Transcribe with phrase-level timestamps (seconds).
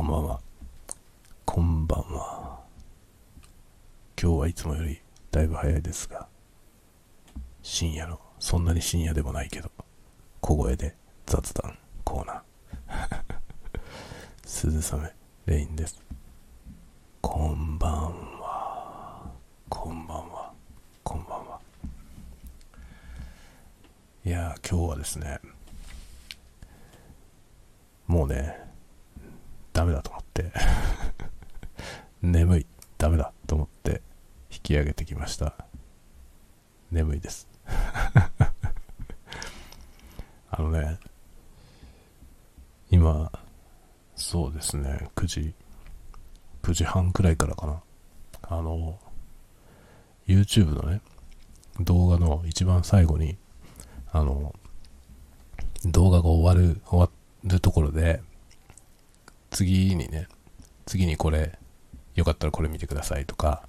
[0.00, 0.40] こんばんは。
[1.44, 2.58] こんばんは。
[4.18, 4.98] 今日はいつもより
[5.30, 6.26] だいぶ早いですが、
[7.60, 9.70] 深夜の、そんなに深夜でもないけど、
[10.40, 13.20] 小声で雑談コーナー。
[14.46, 15.12] 鈴雨
[15.44, 16.02] レインです。
[17.20, 19.30] こんばんは。
[19.68, 20.54] こんばんは。
[21.04, 21.60] こんばんは。
[24.24, 25.40] いや、今日はですね、
[28.06, 28.70] もうね、
[29.80, 30.52] ダメだと思って
[32.30, 32.66] 眠い、
[32.96, 34.02] ダメだと思って
[34.50, 35.54] 引き上げてきました。
[36.90, 37.48] 眠いです。
[40.50, 40.98] あのね、
[42.90, 43.32] 今、
[44.14, 45.54] そうですね、9時、
[46.62, 47.82] 9時半くらいからかな。
[48.42, 48.98] あの、
[50.26, 51.00] YouTube のね、
[51.80, 53.38] 動画の一番最後に、
[54.12, 54.54] あの、
[55.84, 57.10] 動画が終わる、終わ
[57.44, 58.22] るところで、
[59.50, 60.28] 次にね、
[60.86, 61.59] 次にこれ、
[62.14, 63.66] よかったらこれ見てくださいとか、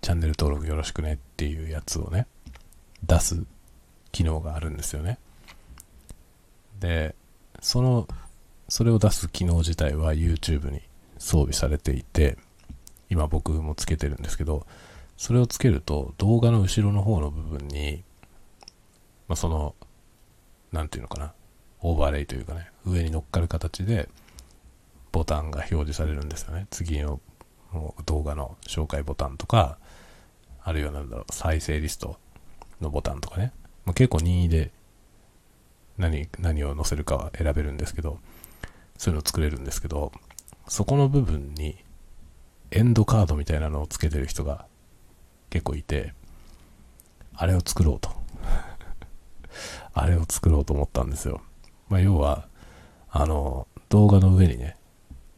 [0.00, 2.26] チャンネル登録よろしくねっていうやつをね、
[3.04, 3.44] 出す
[4.12, 5.18] 機能があるんですよね。
[6.80, 7.14] で、
[7.60, 8.08] その、
[8.68, 10.80] それを出す機能自体は YouTube に
[11.18, 12.38] 装備されていて、
[13.10, 14.66] 今僕もつけてるんですけど、
[15.16, 18.02] それをつけると動画の後ろの方の部分に、
[19.28, 19.74] まあ、その、
[20.72, 21.32] なんていうのかな、
[21.80, 24.08] オーバーレイというかね、上に乗っかる形で、
[25.12, 26.66] ボタンが表示されるんですよね。
[26.70, 27.20] 次の
[28.06, 29.78] 動画の紹介ボタンとか、
[30.62, 32.18] あるいはなんだろう、再生リスト
[32.80, 33.52] のボタンとかね。
[33.84, 34.70] まあ、結構任意で
[35.96, 38.18] 何、何を載せるかは選べるんですけど、
[38.96, 40.12] そういうの作れるんですけど、
[40.68, 41.76] そこの部分に
[42.70, 44.66] エンドカードみたいなのをつけてる人が
[45.50, 46.14] 結構いて、
[47.34, 48.10] あれを作ろうと。
[49.92, 51.40] あれを作ろうと思ったんですよ。
[51.88, 52.48] まあ、要は、
[53.10, 54.76] あの、動画の上にね、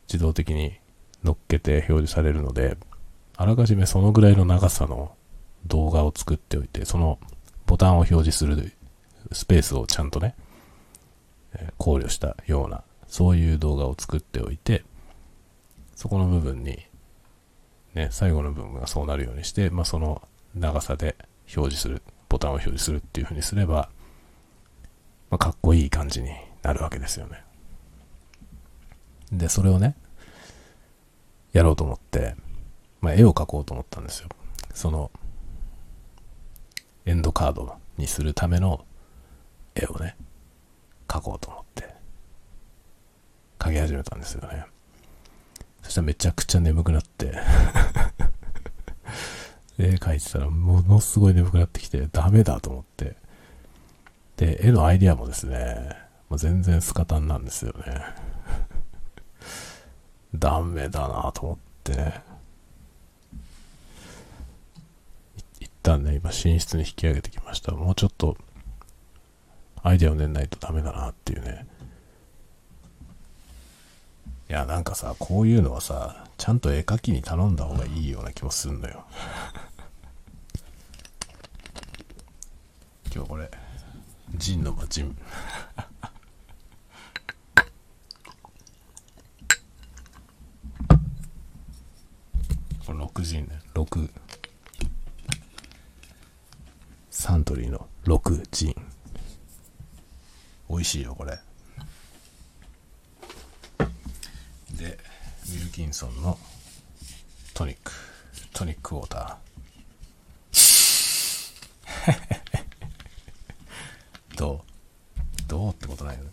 [0.07, 0.79] 自動的に
[1.25, 2.77] 乗っけて表示されるので、
[3.37, 5.15] あらかじめそのぐらいの長さの
[5.67, 7.19] 動画を作っておいて、その
[7.67, 8.73] ボタンを表示する
[9.33, 10.35] スペースをちゃんとね、
[11.79, 14.85] 考慮したような、そういう動画を作っておいて、
[15.95, 16.79] そこの部分に、
[17.95, 20.23] ね、最後の部分がそうなるようにして、まあ、その
[20.55, 21.17] 長さで
[21.55, 23.91] 表示する、ボタンを表示するっていう風にすれば、
[25.31, 26.31] まあ、かっこいい感じに
[26.63, 27.43] なるわけですよね。
[29.31, 29.95] で、それをね、
[31.53, 32.35] やろうと思って、
[33.01, 34.29] まあ、絵を描こうと思ったんですよ。
[34.73, 35.11] その、
[37.05, 38.85] エンドカードにするための
[39.75, 40.17] 絵をね、
[41.09, 41.95] 描こうと思って、
[43.59, 44.65] 描き始めたんですよね。
[45.83, 47.33] そしたらめちゃくちゃ眠くなって
[49.79, 53.17] 絵描いてたらものすごい眠くなってきて、ダメだと思って。
[54.37, 55.97] で、絵のアイディアもですね、
[56.29, 58.32] もう全然スカタンなんですよね。
[60.35, 62.23] ダメだなと思ってね。
[65.61, 67.73] 一旦ね、今寝室に引き上げてきました。
[67.73, 68.37] もうちょっと、
[69.83, 71.67] アイデアを練んないとダメだなっていうね。
[74.49, 79.05] いや、なんかさ、こういうのはさ、ちゃんと絵描きに頼んだ方がいいような気もすんのよ。
[83.15, 83.51] 今日これ、
[84.37, 85.17] ジンの、ジン。
[92.85, 93.61] これ6ジンね。
[93.75, 94.11] 6。
[97.11, 98.75] サントリーの6ジン。
[100.69, 101.39] 美味しいよ、これ。
[104.77, 104.99] で、
[105.45, 106.37] ウィルキンソンの
[107.55, 107.93] トニック。
[108.53, 110.63] トニックウォーター。
[114.37, 114.65] ど
[115.47, 115.49] う？
[115.49, 116.31] どうってことないよね。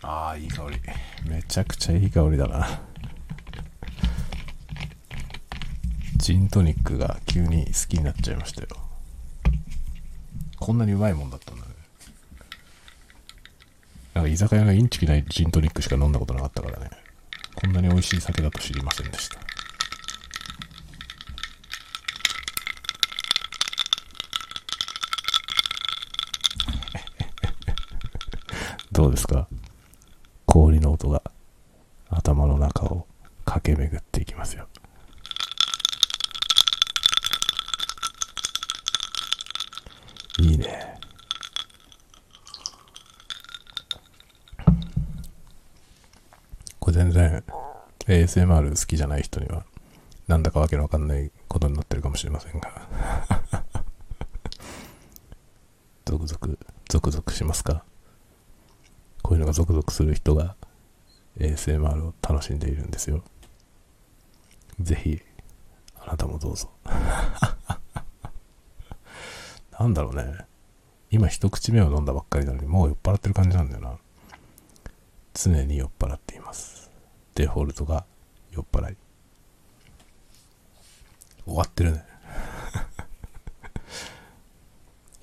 [0.00, 0.80] ああ、いい香り。
[1.30, 2.80] めちゃくちゃいい香りだな。
[6.16, 8.68] ジントニックが急に好きになっちゃいましたよ。
[10.58, 11.68] こんなにうまいもんだったんだね。
[14.14, 16.90] なんか居酒屋がインチキないジントニックしか飲んだことなかったからね。
[17.54, 19.38] こんなに美味しい酒だと知りませんでした。
[28.90, 29.46] どうですか
[30.48, 31.22] 氷の音が
[32.08, 33.06] 頭の中を
[33.44, 34.66] 駆け巡っていきますよ。
[40.40, 40.94] いいね。
[46.80, 47.44] これ全然
[48.28, 49.64] ASMR 好きじゃない人には
[50.26, 52.70] なんだかわけのわかんないことになってるかもしれませんが。
[56.04, 56.58] ゾクゾク、
[56.90, 57.84] ゾクゾクしますか？
[59.22, 60.56] こういうのがゾクゾクする人が
[61.38, 63.22] ASMR を楽しんでいるんですよ。
[64.78, 65.22] ぜひ、
[65.98, 66.68] あなたもどうぞ。
[69.80, 70.44] なんだろうね。
[71.10, 73.96] 今一口目を飲んだばっかりなのにもう酔っ払ってる感じなんだよな。
[75.32, 76.90] 常に酔っ払っています。
[77.34, 78.04] デフォルトが
[78.58, 78.96] 酔っ払い。
[81.44, 82.04] 終わってるね。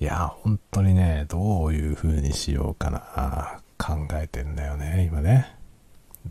[0.00, 3.60] いや、本当にね、どういう風にしようかな。
[3.78, 5.54] 考えてんだよね、今ね。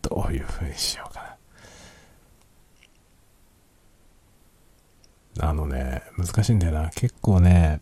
[0.02, 1.38] どういう風にしようか
[5.40, 5.50] な。
[5.50, 6.90] あのね、難しいんだよな。
[6.90, 7.82] 結構ね、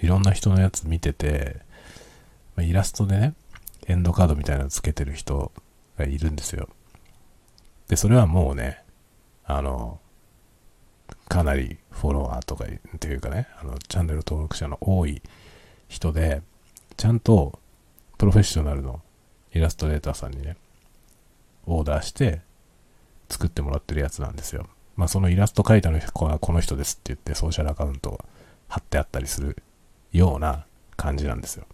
[0.00, 1.60] いろんな人のやつ見てて、
[2.58, 3.34] イラストでね、
[3.86, 5.50] エンドカードみたいなのつけてる人
[5.96, 6.68] がいるんですよ。
[7.88, 8.82] で、それはもうね、
[9.44, 10.00] あの、
[11.28, 15.22] かなりフォロワーとかっていうかね、あの、チャンネル登録者の多い
[15.88, 16.42] 人で、
[16.96, 17.58] ちゃんと
[18.18, 19.00] プロフェッショナルの
[19.52, 20.56] イラストレーターさんにね、
[21.66, 22.40] オーダーして
[23.28, 24.66] 作ってもらってるやつなんですよ。
[24.96, 28.20] まあそのイラスト描いたのはこの人ですって言ってソーシャルアカウントを
[28.68, 29.56] 貼ってあったりする
[30.12, 31.66] ような感じなんですよ。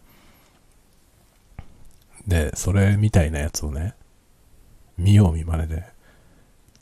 [2.26, 3.94] で、それみたいなやつをね、
[4.98, 5.84] 見よう見まねで、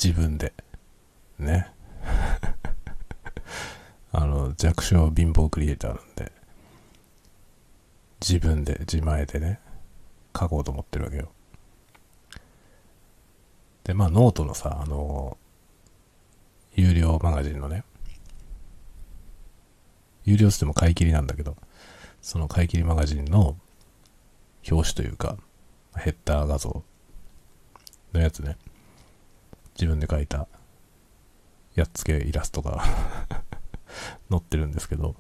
[0.03, 0.53] 自分で、
[1.39, 1.71] ね。
[4.11, 6.33] あの、弱小貧乏クリエイターなんで、
[8.21, 9.61] 自分で、自前でね、
[10.37, 11.31] 書こうと思ってるわけよ。
[13.85, 15.39] で、まあ、ノートのさ、あの、
[16.75, 17.85] 有料マガジンのね、
[20.25, 21.57] 有料っつっても買い切りなんだけど、
[22.21, 23.57] その買い切りマガジンの
[24.69, 25.39] 表紙というか、
[25.95, 26.83] ヘッダー画像
[28.13, 28.57] のやつね、
[29.75, 30.47] 自分で描いた
[31.75, 32.85] やっつけイラストが
[34.31, 35.17] 載ってるんですけど、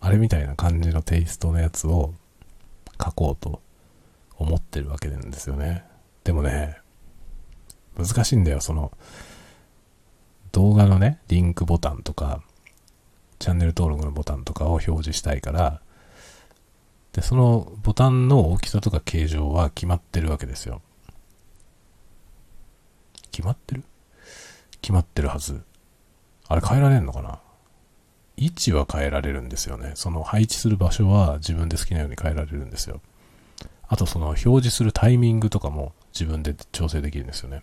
[0.00, 2.14] あれみたいな感じのテイストのやつを
[2.98, 3.60] 描こうと
[4.38, 5.84] 思ってるわけなんですよね。
[6.24, 6.78] でもね、
[7.96, 8.92] 難しいんだよ、その、
[10.52, 12.42] 動画のね、リンクボタンとか、
[13.38, 15.80] チャンネル登録のボタンとかを表示したいから、
[17.12, 20.80] で、そのボタンの大きさとか形状は決まってるわけですよ。
[23.30, 23.84] 決まってる？
[24.80, 25.62] 決まってるはず。
[26.48, 27.38] あれ変えられんのかな？
[28.36, 29.92] 位置は変えられるんですよね。
[29.94, 33.00] その配置する場所は自分で好きなように変えられるんですよ。
[33.86, 37.62] あとその表示するタイミングとかも自分で調整できるんですよね。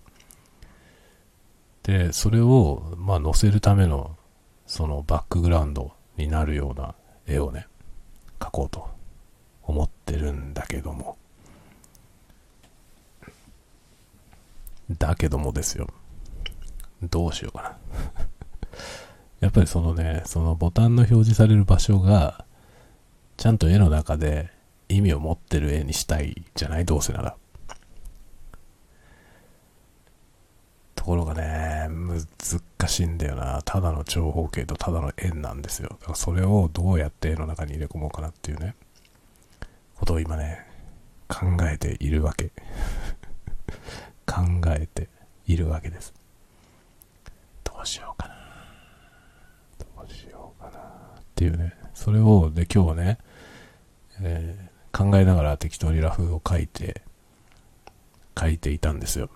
[1.84, 4.16] で、それをまあ載せるための
[4.66, 7.66] そのバックグラウンドになるような絵をね、
[8.40, 8.88] 描こうと
[9.64, 11.18] 思ってるんだけども。
[14.98, 15.88] だけどもですよ。
[17.04, 17.78] どうしようかな。
[19.40, 22.46] やっぱりそのね、そのボタンの表示される場所が、
[23.38, 24.50] ちゃんと絵の中で
[24.90, 26.86] 意味を持ってる絵にしたいじゃない？
[26.86, 27.36] どうせなら。
[30.96, 32.28] ところがね、難
[32.90, 33.62] しいんだよな。
[33.64, 35.90] ただの長方形とただの円なんですよ。
[36.02, 38.76] だからそれをどうやって絵の中に入れ込もうかなっていうね、
[39.96, 40.66] ことを今ね、
[41.30, 42.52] 考えているわけ。
[44.26, 45.08] 考えて
[45.46, 46.14] いるわけです。
[47.78, 48.36] どうしようかな。
[49.78, 50.80] どうしようかな。
[50.80, 51.76] っていうね。
[51.94, 53.20] それを、で、今日はね、
[54.20, 57.04] えー、考えながら適当にラフを書いて、
[58.38, 59.30] 書いていたんですよ。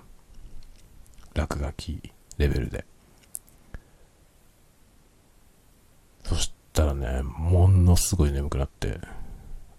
[1.35, 2.83] 落書きレベルで。
[6.23, 8.99] そしたらね、ものすごい眠くなって、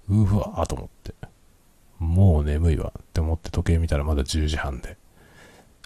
[0.08, 1.14] うわーと思って、
[1.98, 4.96] もう眠いわって思って時計見たらまだ10時半で、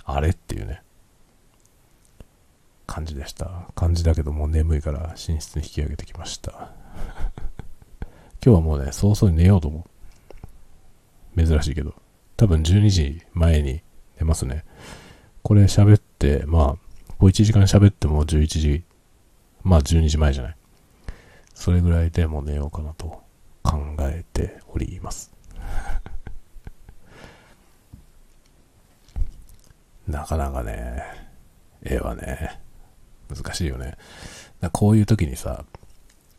[0.05, 0.83] あれっていうね、
[2.97, 3.69] 感じでした。
[3.75, 6.73] 感じだけどもう眠いから寝室に引き上げてきました。
[8.43, 9.85] 今日はもうね、早々に寝ようと思
[11.37, 11.47] う。
[11.47, 11.95] 珍しいけど。
[12.39, 13.83] 多分12時前に
[14.19, 14.65] 寝ますね。
[15.43, 16.77] これ喋って、まあ、
[17.19, 18.83] こう1時間喋っても11時、
[19.63, 20.57] まあ12時前じゃない。
[21.53, 23.23] それぐらいでもう寝ようかなと
[23.63, 25.35] 考えております。
[30.09, 31.03] なかなかね、
[31.83, 32.65] 絵はね、
[33.35, 33.97] 難しいよね。
[34.61, 35.65] だこういう時にさ、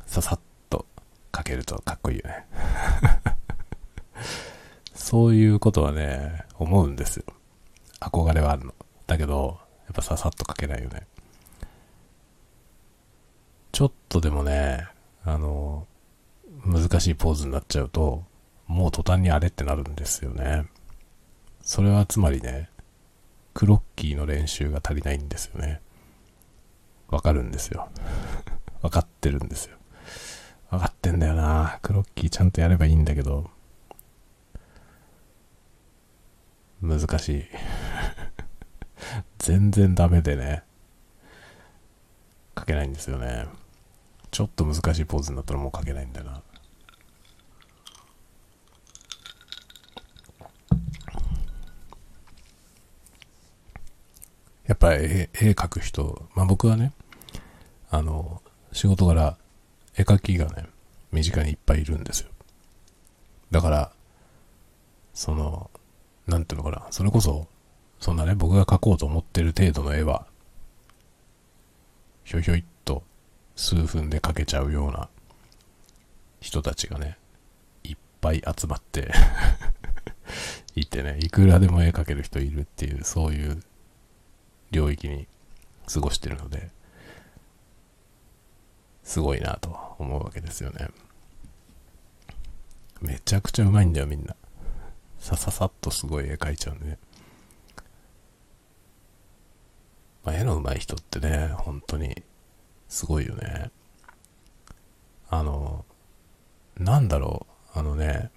[0.06, 0.40] ささっ
[0.70, 0.86] と
[1.32, 2.46] 描けるとかっこいいよね。
[4.94, 7.26] そういうことはね、思うんですよ。
[8.00, 8.74] 憧れはあるの。
[9.06, 11.08] だけど、やっぱささっと描けないよね。
[13.72, 14.88] ちょっとでもね、
[15.24, 15.88] あの、
[16.66, 18.24] 難しいポーズになっちゃうと、
[18.66, 20.66] もう途端にあれってなるんですよね。
[21.62, 22.70] それはつまりね、
[23.54, 25.82] クロッキーの練習が足りないんですよね。
[27.10, 27.90] わかるんですよ。
[28.82, 29.78] わかってるんですよ。
[30.70, 31.80] わかってんだよな。
[31.82, 33.50] クロッキーちゃんとやればいいんだけど、
[36.82, 37.46] 難しい。
[39.40, 40.64] 全然ダメでね、
[42.58, 43.48] 書けないんですよね。
[44.32, 46.44] ちょっと難しいポーズになったらもう書けないんだよな。
[54.68, 56.94] やっぱり絵絵描く人、まあ僕はね、
[57.90, 58.42] あの、
[58.74, 59.38] 仕事柄、
[59.98, 60.66] 絵描きがね、
[61.12, 62.30] 身近にいっぱいいるんですよ。
[63.50, 63.92] だから、
[65.14, 65.72] その、
[66.28, 67.48] なんていうのかな、それこそ、
[68.00, 70.28] そんなね、僕が描こうと思ってる程度の絵は、
[72.26, 73.04] ひょひょいっと
[73.56, 75.08] 数分で描けちゃうような
[76.42, 77.18] 人たちがね、
[77.86, 79.14] いっぱい集まって
[80.76, 83.64] いてね、いくらでも絵描ける人いるっていう、そういう
[84.72, 85.28] 領域に
[85.92, 86.70] 過ごしてるので、
[89.04, 90.90] すごいなと思うわけですよね。
[93.02, 94.36] めちゃくちゃうまいんだよ、みんな。
[95.20, 96.98] さささっとすごい絵描いちゃうんでね。
[100.24, 102.24] まあ、絵の上手い人ってね、本当に
[102.90, 103.72] すごいよね。
[105.30, 105.86] あの、
[106.78, 108.30] なんだろう、あのね、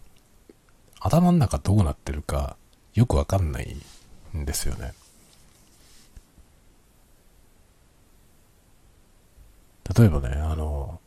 [1.01, 2.57] 頭の中どうなってるか
[2.95, 3.77] よくわかんない
[4.37, 4.93] んですよね。
[9.97, 11.01] 例えばね、あの、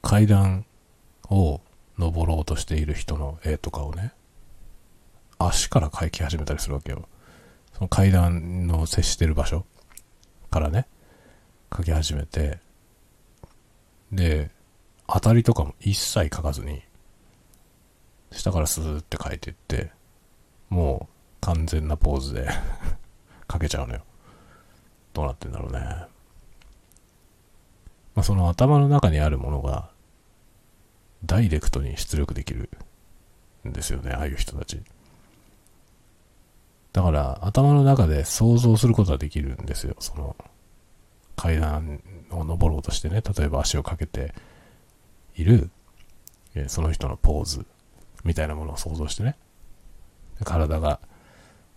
[0.00, 0.64] 階段
[1.28, 1.60] を
[1.98, 4.12] 登ろうとしている人の絵とかをね、
[5.38, 7.06] 足から描き始めたりするわけよ。
[7.74, 9.66] その階段の接してる場所
[10.50, 10.86] からね、
[11.70, 12.60] 描き始めて、
[14.10, 14.50] で、
[15.06, 16.82] 当たりとかも一切描かずに、
[18.32, 19.90] 下からスーって描いていって、
[20.70, 22.48] もう完全なポーズで
[23.48, 24.02] 描けちゃうのよ。
[25.12, 26.17] どうなってんだろうね。
[28.18, 29.90] まあ、その頭の中にあるものが、
[31.24, 32.68] ダイレクトに出力できる
[33.64, 34.82] んですよね、ああいう人たち。
[36.92, 39.94] だから、頭の中で想像することはできるんですよ。
[40.00, 40.34] その、
[41.36, 44.34] 階段を登ろうとしてね、例えば足をかけて
[45.36, 45.70] いる、
[46.56, 47.66] えその人のポーズ
[48.24, 49.36] みたいなものを想像してね、
[50.42, 50.98] 体が、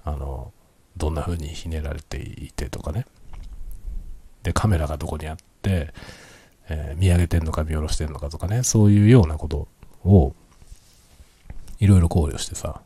[0.04, 0.52] あの、
[0.98, 3.06] どんな風にひねられていてとかね。
[4.42, 5.94] で、カメラがどこにあって、
[6.70, 9.68] えー、見上げてんのか見下ろしてんのかとかね、そういうようなこと
[10.04, 10.34] を、
[11.80, 12.82] いろいろ考慮してさ、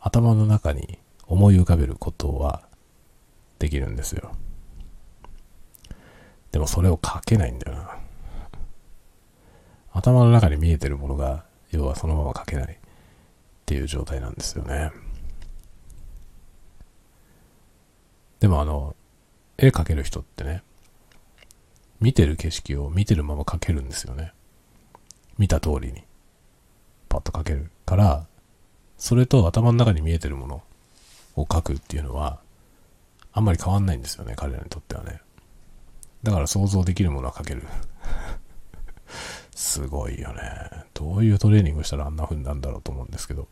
[0.00, 2.62] 頭の中に思い浮かべることは
[3.58, 4.32] できるんですよ。
[6.50, 7.96] でもそれを書けないんだよな。
[9.92, 12.78] 頭の中に見えてるものが、要はそのまま書けないっ
[13.64, 14.90] ていう状態なんですよね。
[18.40, 18.96] でもあの、
[19.56, 20.62] 絵描ける人ってね、
[22.02, 24.32] 見てる景色を見てるまま描けるんですよね。
[25.38, 26.02] 見た通りに。
[27.08, 28.26] パッと描けるから、
[28.98, 30.62] それと頭の中に見えてるもの
[31.36, 32.40] を描くっていうのは、
[33.32, 35.20] あんまり変わんないんですよね、彼らにとってはね。
[36.24, 37.62] だから想像できるものは描ける。
[39.54, 40.42] すごいよね。
[40.94, 43.46] どういうトレーニングしたらあんな風になるんだろうと思うんですけど。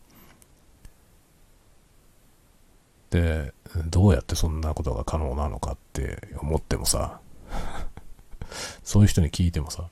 [3.10, 3.54] で、
[3.86, 7.20] どうやってそんなことが可能なのかって思ってもさ、
[8.82, 9.88] そういう人に聞いてもさ、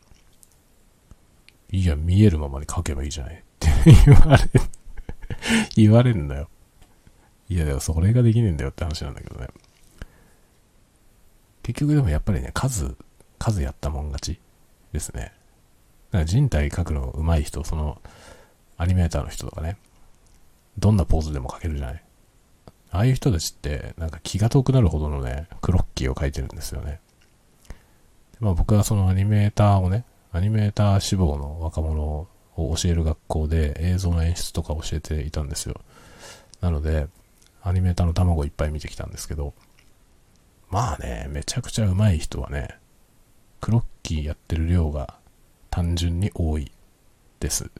[1.70, 3.68] いや、見えるままに書けばいいじゃないって
[4.06, 4.44] 言われ、
[5.76, 6.48] 言われるんだよ。
[7.48, 9.48] いや、でもそれができねえんだよって話なんだけどね。
[11.62, 12.96] 結局でもやっぱりね、数、
[13.38, 14.40] 数やったもん勝ち
[14.92, 15.32] ですね。
[16.10, 18.00] だから人体描くの上手い人、その、
[18.78, 19.76] アニメーターの人とかね、
[20.78, 22.04] どんなポーズでも描けるじゃない。
[22.90, 27.00] ああいう人たちって、なんか気が遠くなるほどのね、クロッキーを描いてるんですよね。
[28.40, 32.28] まあ僕はそのアニメーターをね、アニメーター志望の若者を
[32.76, 35.80] 教える学校で映像の演出とか教えていたんですよ。
[36.60, 37.08] なので、
[37.62, 39.54] アニメーターの卵いっぱい見てきたんですけど、
[40.70, 42.76] まあね、めちゃくちゃ上手い人はね、
[43.60, 45.14] クロッキーやってる量が
[45.70, 46.70] 単純に多い
[47.40, 47.70] です。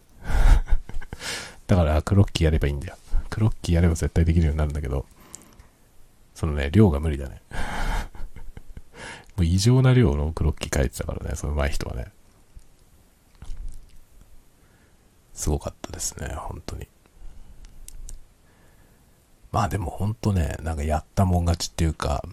[1.67, 2.97] だからクロッキーやればいいんだよ。
[3.29, 5.07] クロッキーやれば絶対できるようになるんだけど、
[6.35, 7.43] そのね、量が無理だね。
[9.39, 12.07] もう異常な量のクロッキー書いてたからね、その上手い人はね。
[15.33, 16.89] すごかったですね、本当に。
[19.53, 22.25] まあでも本当ね、なんかやったもん勝ちっていうか、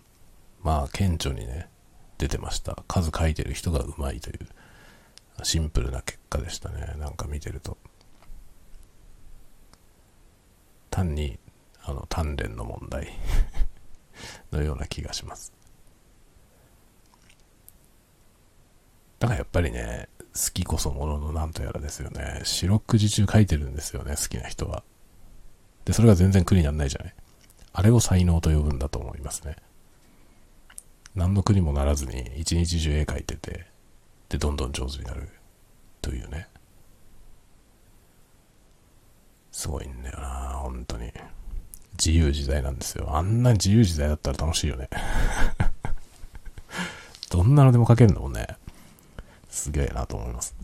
[0.63, 1.69] まあ顕著にね、
[2.17, 2.83] 出てました。
[2.88, 4.47] 数書いてる人が上手いという、
[5.43, 7.77] シンプルな結果でしたね、なんか見てると。
[10.89, 11.38] 単に、
[11.83, 13.13] あの、鍛錬の問題
[14.51, 15.54] のような気がします。
[19.25, 22.41] だからやっぱりね、好きこそもののなんとやらですよね。
[22.44, 24.84] 四六時中書いてるんですよね、好きな人は。
[25.84, 27.15] で、それが全然苦にならないじゃない。
[27.74, 29.55] あれを才能と呼ぶんだと思いますね。
[31.15, 33.65] 何の苦にもならずに一日中絵描いてて、
[34.29, 35.27] で、どんどん上手になる
[36.03, 36.48] というね。
[39.51, 41.12] すごいんだよな、本当に。
[41.98, 43.08] 自由自在なんですよ。
[43.15, 44.88] あんなに自由自在だったら楽しいよね。
[47.32, 48.46] どんなのでも描けるんだもんね。
[49.55, 50.55] すげえなと思います。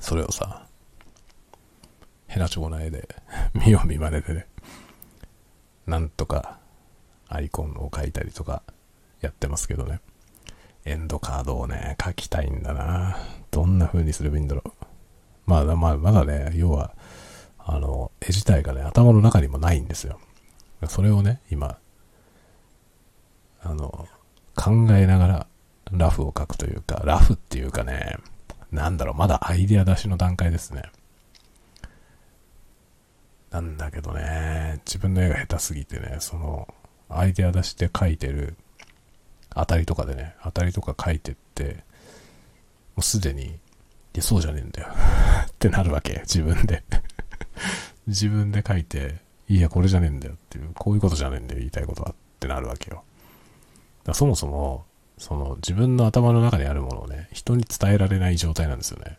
[0.00, 0.66] それをさ、
[2.28, 3.08] ヘナチョコな絵で、
[3.54, 4.46] 見よう見まねでね、
[5.86, 6.60] なんとか
[7.28, 8.62] アイコンを描いたりとか
[9.20, 10.00] やってますけどね。
[10.84, 13.18] エンドカードをね、書きたいんだな。
[13.50, 14.70] どんな風にすればいいんだろう。
[15.46, 16.94] まあ、まあ、まだね、要は、
[17.58, 20.20] あの、絵自体がね、頭の中にもないんですよ。
[20.86, 21.78] それをね、今、
[23.62, 24.08] あの、
[24.54, 25.46] 考えながら
[25.92, 28.16] ラフを書くというか、ラフっていうかね、
[28.72, 30.82] なんだろう、まだアイデア出しの段階ですね。
[33.50, 36.68] なんだけどね、自分の絵が下手すぎてね、その、
[37.08, 38.56] アイデア出して書いてる、
[39.54, 41.84] 当たりとかでね、当たりとか書いてって、
[42.94, 43.58] もうすでに、い
[44.14, 44.88] や、そうじゃねえんだよ
[45.48, 46.82] ってなるわけ、自分で
[48.06, 53.04] 自分で書いて、いや、これじゃねえんだよっていう、こういうことじゃねえんだよ、言いたいことはってなるわけよ。
[54.06, 54.86] だそもそも、
[55.18, 59.18] その自分の頭の中にあるものをね、人に伝えられない状態なんですよね。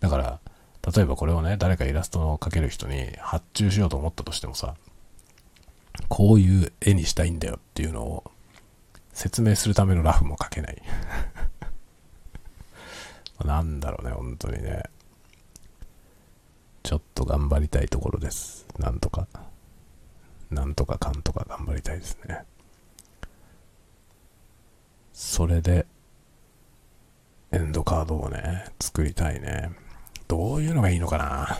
[0.00, 0.40] だから、
[0.94, 4.74] 例えばこれをね、誰かイラストを描ける人に発注しようと思ったとしてもさ、
[6.08, 8.24] こういう絵にしたいんだよっていうのを
[9.12, 10.82] 説明するためのラフも描けない。
[13.44, 14.82] なんだろうね、本当にね。
[16.82, 18.66] ちょっと頑張りたいところです。
[18.78, 19.28] なんとか。
[20.50, 22.44] なんとかかんとか頑張りたいですね。
[25.16, 25.86] それで、
[27.50, 29.70] エンドカードをね、作りたいね。
[30.28, 31.58] どういうのがいいのかな？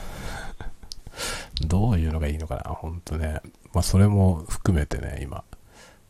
[1.67, 2.75] どういうのがいいのかな？
[2.75, 3.41] ほんとね。
[3.73, 5.43] まあ、それも含めてね、今、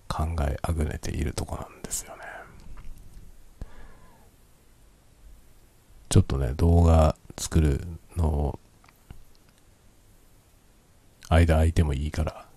[0.09, 2.25] 考えあぐねているとこなんですよね。
[6.09, 8.59] ちょっとね、動画作るの、
[11.29, 12.49] 間空いてもいいから、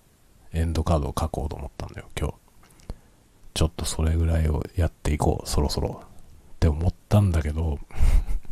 [0.52, 2.49] エンドカードを書こうと思ったんだよ、今日。
[3.60, 6.02] ちょっとそれぐらいをやっていこう、そろそろ。
[6.54, 7.78] って思ったんだけど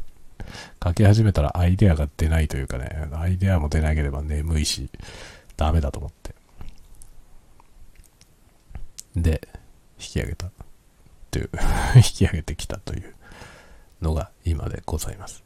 [0.85, 4.90] 書き始めたらアイデアが出ないというかね、アイデアも出なければ眠いし、
[5.57, 6.35] ダメだと思って。
[9.16, 9.49] で、
[9.99, 10.51] 引き上げた。
[11.31, 11.51] という、
[11.97, 13.14] 引き上げてきたという
[14.03, 15.42] のが今でございます。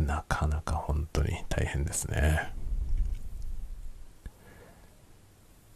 [0.00, 2.59] なかなか本当に大変ですね。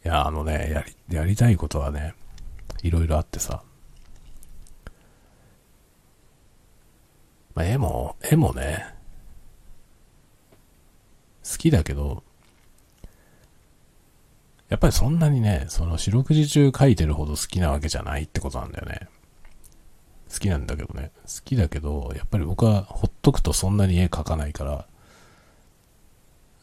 [0.05, 2.15] いや、あのね、やり、やりたいことはね、
[2.83, 3.63] いろいろあってさ。
[7.55, 8.95] まあ、絵も、絵もね、
[11.43, 12.23] 好きだけど、
[14.69, 19.09] やっぱりそんなにね、その四六時中描いてるほど好きなわけじゃないってことなんだよね。
[20.33, 21.13] 好きなんだけどね。
[21.23, 24.87] 好きだけど、やっぱり僕はほっとくとそんなに絵描かないか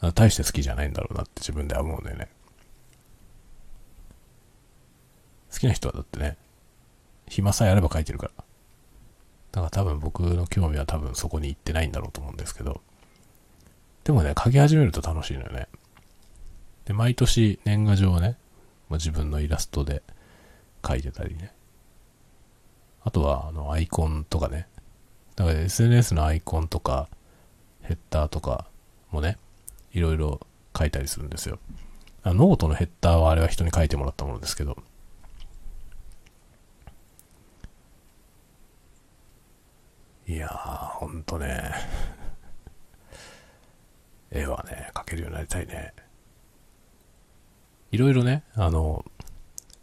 [0.01, 2.27] ら、大して好きじゃないんだろうなって自分では思うんだよね。
[5.51, 6.37] 好きな人はだってね、
[7.27, 8.43] 暇さえあれば書いてるから。
[9.51, 12.81] だから多分僕の興味は多分そこに行ってないんだろうと思うんですけど。
[14.03, 15.67] でもね、書き始めると楽しいのよね。
[16.85, 18.37] で、毎年年賀状をね、
[18.89, 20.01] まあ、自分のイラストで
[20.86, 21.53] 描いてたりね。
[23.03, 24.67] あとは、あの、アイコンとかね。
[25.35, 27.07] だから SNS のアイコンとか、
[27.81, 28.67] ヘッダーとか
[29.11, 29.37] もね、
[29.93, 30.39] いろいろ
[30.77, 31.59] 描いたりするんですよ。
[32.25, 34.77] ノートのヘッダーはあれは人に描いてもらったものですけど、
[40.27, 41.71] いやー、ほんとね。
[44.31, 45.93] 絵はね、描けるようになりたいね。
[47.91, 49.03] いろいろね、あの、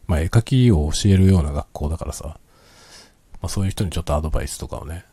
[0.07, 2.41] まあ、絵描きを教えるような学校だからさ、
[3.41, 5.05] まあ、そういう人にちょっとアドバイスとかをね、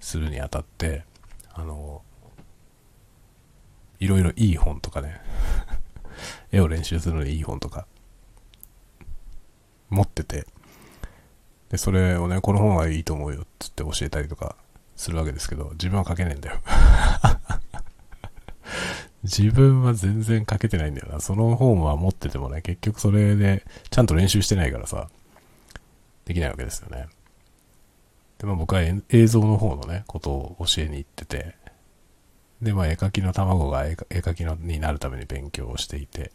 [0.00, 1.04] するにあたって、
[1.52, 2.02] あの、
[3.98, 5.20] いろいろいい本とかね、
[6.52, 7.86] 絵を練習するのにいい本とか、
[9.90, 10.46] 持ってて、
[11.70, 14.56] で、それをね、この本はいいと思うよって言って教えたりとか
[14.96, 16.60] するわけですけど、自分は書けないんだよ
[19.24, 21.20] 自分は全然書けてないんだよな。
[21.20, 25.08] その本は持っててもね、結局それでちゃんと練習してないからさ、
[26.26, 27.08] できないわけですよね。
[28.38, 31.56] で、まあ、僕は映像の方のね、ことを教えに行ってて、
[32.60, 36.32] で、まあ、絵描きの卵が絵描きのになるために勉強をしていて、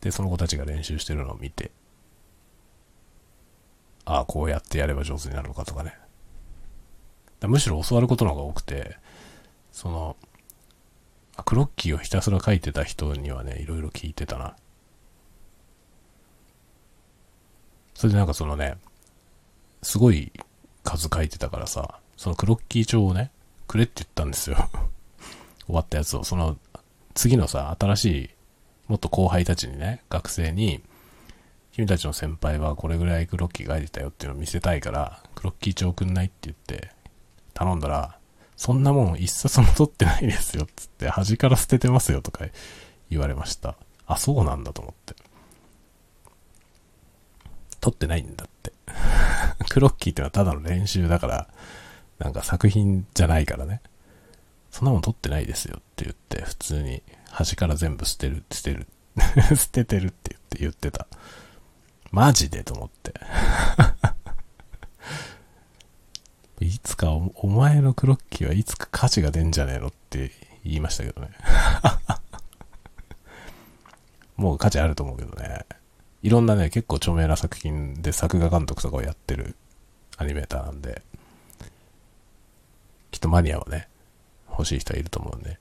[0.00, 1.70] で、その子たちが練習してるのを見て、
[4.04, 5.94] ああ、こうやってやれば上手になるのかとかね。
[7.42, 8.96] むしろ教わることの方が多くて、
[9.72, 10.16] その、
[11.44, 14.56] クロッキーをひたすら書いてた人にはね、いろいろ聞いてたな。
[17.94, 18.76] それでなんかそのね、
[19.82, 20.32] すごい
[20.82, 23.30] 数書いてたからさ、そのクロッキー帳をね、
[23.66, 24.56] くれって言ったんですよ。
[25.66, 26.24] 終わったやつを。
[26.24, 26.56] その、
[27.14, 28.30] 次のさ、新しい、
[28.88, 30.82] もっと後輩たちにね、学生に、
[31.72, 36.95] 君たちの先輩はこれぐらいクロッキー書いてたよっていうのを見せたいから、クロッキー帳くんないって言って、
[37.56, 38.18] 頼んだら、
[38.54, 42.44] そんなもん一冊も取ってないですよ、つって、端から捨ててますよとか
[43.08, 43.76] 言われました。
[44.06, 45.14] あ、そうなんだと思って。
[47.80, 48.72] 取ってないんだって。
[49.70, 51.48] クロッキーってのはただの練習だから、
[52.18, 53.80] なんか作品じゃないからね。
[54.70, 58.86] そんなもん取ってないですよって言って、普通に端から全部捨てる、捨てる、
[59.56, 61.06] 捨ててるって言って言ってた。
[62.10, 63.14] マジでと思って。
[66.60, 70.30] いつかお前のクロッキーはいつか価値が出んじゃねえのって
[70.64, 71.30] 言いましたけどね。
[74.36, 75.66] もう価値あると思うけどね。
[76.22, 79.56] いろんなね、結構著名な作品で作画監督とかをやってる
[80.16, 81.02] アニメーターなんで、
[83.10, 83.88] きっとマニアはね、
[84.50, 85.58] 欲しい人はいると思うんで、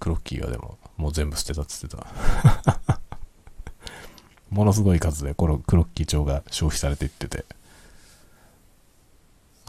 [0.00, 2.06] クロッキーはでも、もう全部捨てたっつってた。
[4.50, 7.44] ものすごい数でこのクロッキー帳が消費されていってて、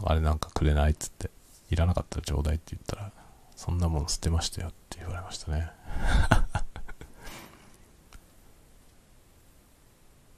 [0.06, 1.30] あれなんかくれないっつって、
[1.70, 3.12] いらなかったらちょうだいって言ったら、
[3.56, 5.70] そんなもん捨てましたよって言われましたね。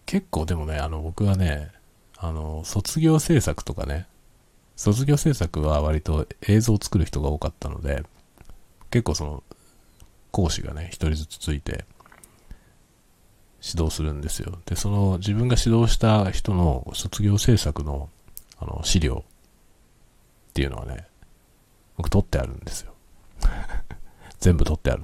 [0.07, 1.73] 結構でもね、あの僕はね、
[2.17, 4.07] あの、卒業制作とかね、
[4.77, 8.05] 卒業制作は割と映像を作る人が多かったので、
[8.91, 9.43] 結構その、
[10.31, 11.85] 講師がね、一人ずつついて、
[13.67, 14.59] 指導するんですよ。
[14.67, 18.09] で、その自分が指導した人の卒業制作の
[18.59, 19.25] あの資料
[20.57, 21.07] っていうのはね、
[21.99, 22.95] 僕取ってあるんですよ。
[24.41, 25.03] 全部取ってある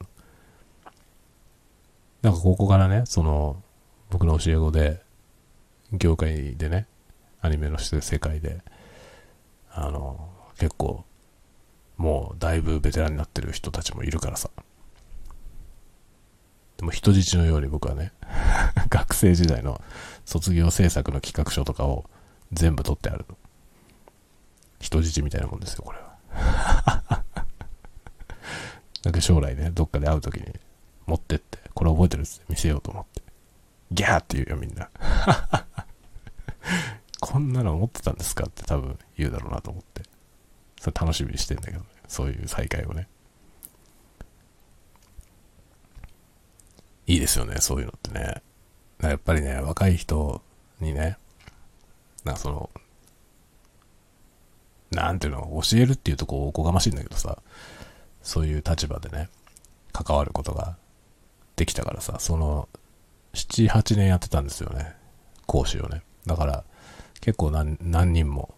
[2.23, 3.63] なんかここからね、その、
[4.09, 5.03] 僕の教え子で、
[5.93, 6.87] 業界でね、
[7.43, 8.63] アニメの世界で、
[9.71, 11.05] あの、結構、
[11.99, 14.49] もうだいぶベテランになってる人たちもいるからさ。
[16.79, 18.13] でも人質のように僕はね、
[18.89, 19.83] 学生時代の
[20.25, 22.09] 卒業制作の企画書とかを
[22.55, 23.37] 全部取ってあるの。
[24.83, 26.19] 人質みたいなもんですよ、これは。
[29.05, 30.59] なんか将来ね、どっかで会う時に
[31.07, 33.23] 持ってって、これ覚えてるって見せようと思って。
[33.93, 34.91] ギャーって言うよ、みんな。
[37.21, 40.03] こんなの持ってたんですかって多分言うだろうなと思って。
[40.81, 41.87] それ楽しみにしてんだけどね。
[42.09, 43.07] そういう再会をね。
[47.07, 48.43] いいですよね、そういうのってね。
[49.01, 50.43] やっぱりね、若い人
[50.81, 51.19] にね、
[52.25, 52.71] なんかその、
[54.93, 57.39] なんていうの、教えるっていうとこうおこがましいんだけどさ、
[58.23, 59.29] そういう立場でね、
[59.93, 60.77] 関わることが
[61.57, 62.69] できたからさ、その、
[63.35, 64.95] 7、8年やってたんですよね。
[65.47, 66.03] 講師をね。
[66.27, 66.65] だから、
[67.21, 68.55] 結構何何人も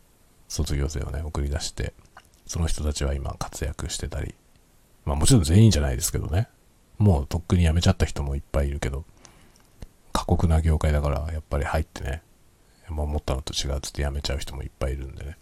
[0.48, 1.94] 卒業生をね、送り出して、
[2.46, 4.34] その人たちは今活躍してたり、
[5.04, 6.48] まあもちろん全員じゃないですけどね。
[6.98, 9.04] もうとっくに辞めちゃった人もいっぱいいるけど、
[10.12, 12.22] 過酷な業界だからやっぱり入ってね、
[12.88, 15.36] もう思ったのと違うっつって辞めちゃう人もいっぱいいるんでね。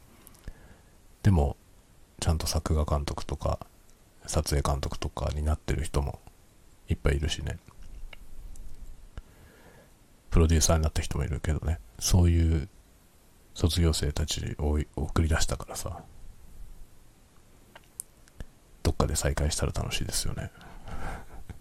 [1.22, 1.56] でも、
[2.20, 3.58] ちゃんと作画監督とか、
[4.26, 6.20] 撮影監督とかになってる人も
[6.88, 7.58] いっぱいいるしね。
[10.30, 11.78] プロデューサーになった人もいるけどね。
[11.98, 12.68] そういう
[13.54, 16.02] 卒業生たちを送り出したからさ。
[18.82, 20.50] どっかで再会したら楽しいですよね。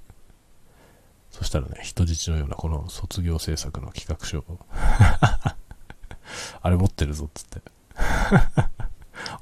[1.29, 4.59] そしたらね、人質のようなこの卒業制作の企画書を
[6.61, 7.61] あれ持ってるぞっつって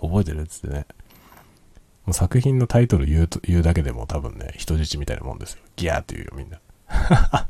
[0.02, 0.86] 覚えてるっつってね。
[2.06, 5.60] もう作品のタイトル言うと言うだけでも多分ね、人質みたいなもんですよ。
[5.76, 6.60] ギャーって言うよ、みんな。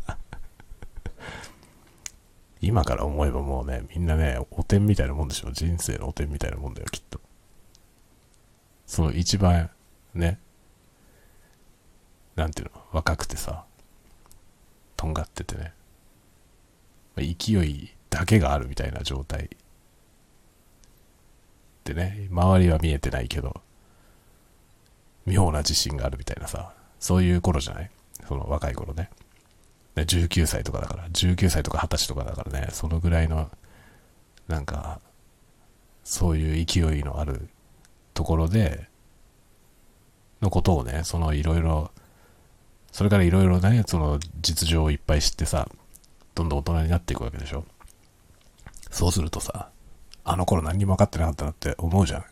[2.62, 5.52] 今から思えばもうね、みんなね、お点みたいなもんでしょ。
[5.52, 7.22] 人生のお点みたいなもんだよ、きっと。
[8.86, 9.70] その一番、
[10.14, 10.40] ね、
[12.36, 13.66] なんていうの、若くてさ、
[14.98, 15.74] とんがっててね、
[17.16, 19.50] 勢いだけがあるみたいな状態
[21.94, 23.62] でね、周りは見えてないけど、
[25.26, 27.92] 妙な自信があるみたいなさ、そういう頃じゃない？
[28.28, 29.10] その若い頃ね。
[29.96, 33.50] 19歳とかだから、19歳とか20歳とかだからね、そのぐらいの、
[34.48, 35.02] なんか、
[36.04, 37.50] そういう勢いのある
[38.14, 38.88] ところで、
[40.42, 41.92] のことをね、そのいろいろ、
[42.92, 45.68] それからいろいろね、その実情をいっぱい知ってさ、
[46.34, 47.66] どんどん大人になっていくわけでしょ。
[48.90, 49.70] そうするとさ、
[50.24, 52.26] あの頃何にも分かってなかったなって思うじゃん。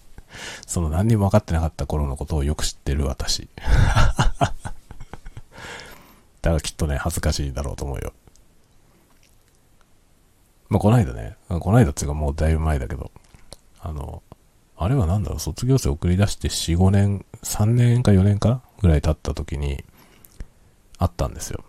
[0.66, 3.48] その何にも分かってなかった頃のことをよく知ってる私。
[6.42, 8.12] だからきっとね、恥ずかしいだろうと思うよ。
[10.68, 13.10] まあ、この間ね、この間っていうかもうだいぶ前だけど、
[13.80, 14.22] あの、
[14.76, 19.84] あれはなんだろう、卒業生送り出して4、5年、3年か4年かぐらい経った時に、
[20.98, 21.64] あったんですよ。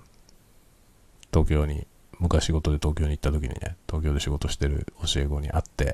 [1.31, 1.87] 東京に、
[2.19, 5.87] 昔仕事で東京に行った時にね、東京で仕事してる教え子に会って、い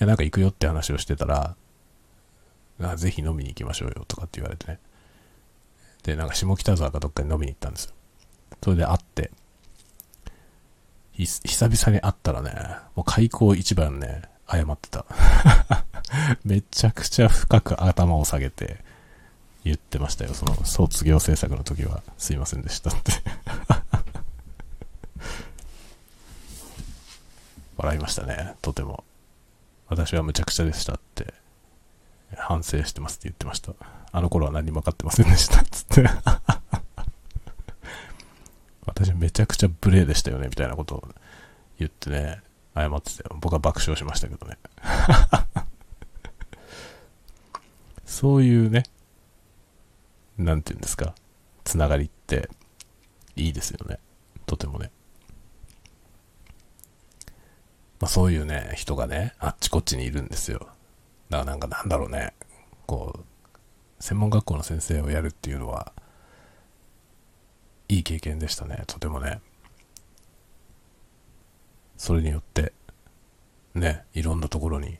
[0.00, 1.56] や、なんか行くよって話をしてたら、
[2.80, 4.78] あぜひ飲みに行きましょうよとかって言われてね。
[6.04, 7.92] で、なんか下北沢かどっかに飲みに行ったんですよ。
[8.62, 9.30] それで会って、
[11.14, 12.52] 久々に会ったらね、
[12.94, 15.04] もう開口一番ね、謝ってた。
[16.44, 18.82] めちゃくちゃ深く頭を下げて
[19.64, 20.34] 言ってましたよ。
[20.34, 23.12] その卒業制作の時はすいませんでしたって
[27.78, 29.04] 笑いましたね、とても。
[29.86, 31.32] 私はむちゃくちゃでしたって、
[32.36, 33.72] 反省してますって言ってました。
[34.10, 36.02] あの頃は何も分かってませんでした、つって
[38.84, 41.08] 私めちゃくちゃ無礼でしたよね、みたいなことを
[41.78, 42.42] 言ってね、
[42.74, 43.36] 謝ってたよ。
[43.40, 44.58] 僕は爆笑しましたけどね。
[48.04, 48.82] そういうね、
[50.36, 51.14] なんて言うんですか、
[51.62, 52.50] つながりって
[53.36, 54.00] いいですよね。
[54.46, 54.90] とてもね。
[58.00, 60.68] まあそういうね、人がね、あっちこっちにいるんですよ。
[61.30, 62.34] だからなんかなんだろうね、
[62.86, 63.24] こう、
[64.02, 65.92] 専門学校の先生をやるっていうのは、
[67.88, 69.40] いい経験でしたね、とてもね。
[71.96, 72.72] それによって、
[73.74, 74.98] ね、いろんなところに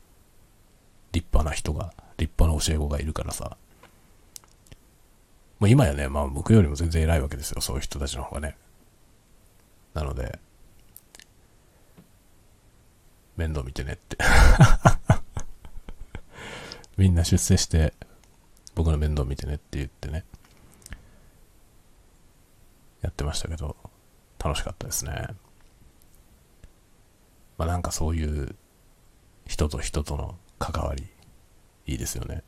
[1.13, 3.57] 立派な人が、立派な教え子がいるからさ。
[5.61, 8.57] もう今やね、まあ僕よりも全然偉いわけですよ、そういう人たちの方がね。
[9.95, 10.39] なので、
[13.39, 14.19] 面倒見てねって
[16.99, 17.95] みんな出世して、
[18.75, 20.25] 僕の面倒見てねって言ってね。
[23.01, 23.77] やってましたけど、
[24.45, 25.29] 楽しかったですね。
[27.57, 28.57] まあなんかそういう
[29.47, 31.07] 人と人との関わり、
[31.87, 32.43] いいですよね。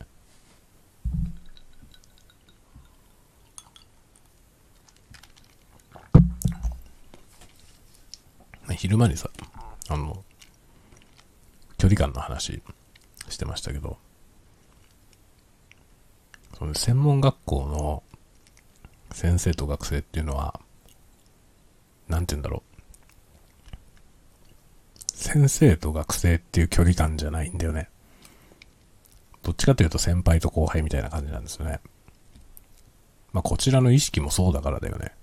[8.75, 9.29] 昼間にさ、
[9.87, 10.25] あの、
[11.81, 12.61] 距離感の話
[13.27, 13.97] してましたけど、
[16.55, 18.03] その専門学校の
[19.11, 20.59] 先生と学生っていうのは、
[22.07, 22.61] なんて言うんだろ
[25.01, 25.11] う。
[25.11, 27.89] 先生と学生っていう距離感じゃないんだよね。
[29.41, 31.79] どっちかというと先輩と後輩みたいな感じなんですよね。
[33.33, 35.15] まあこちらの意識もそうだからだよね。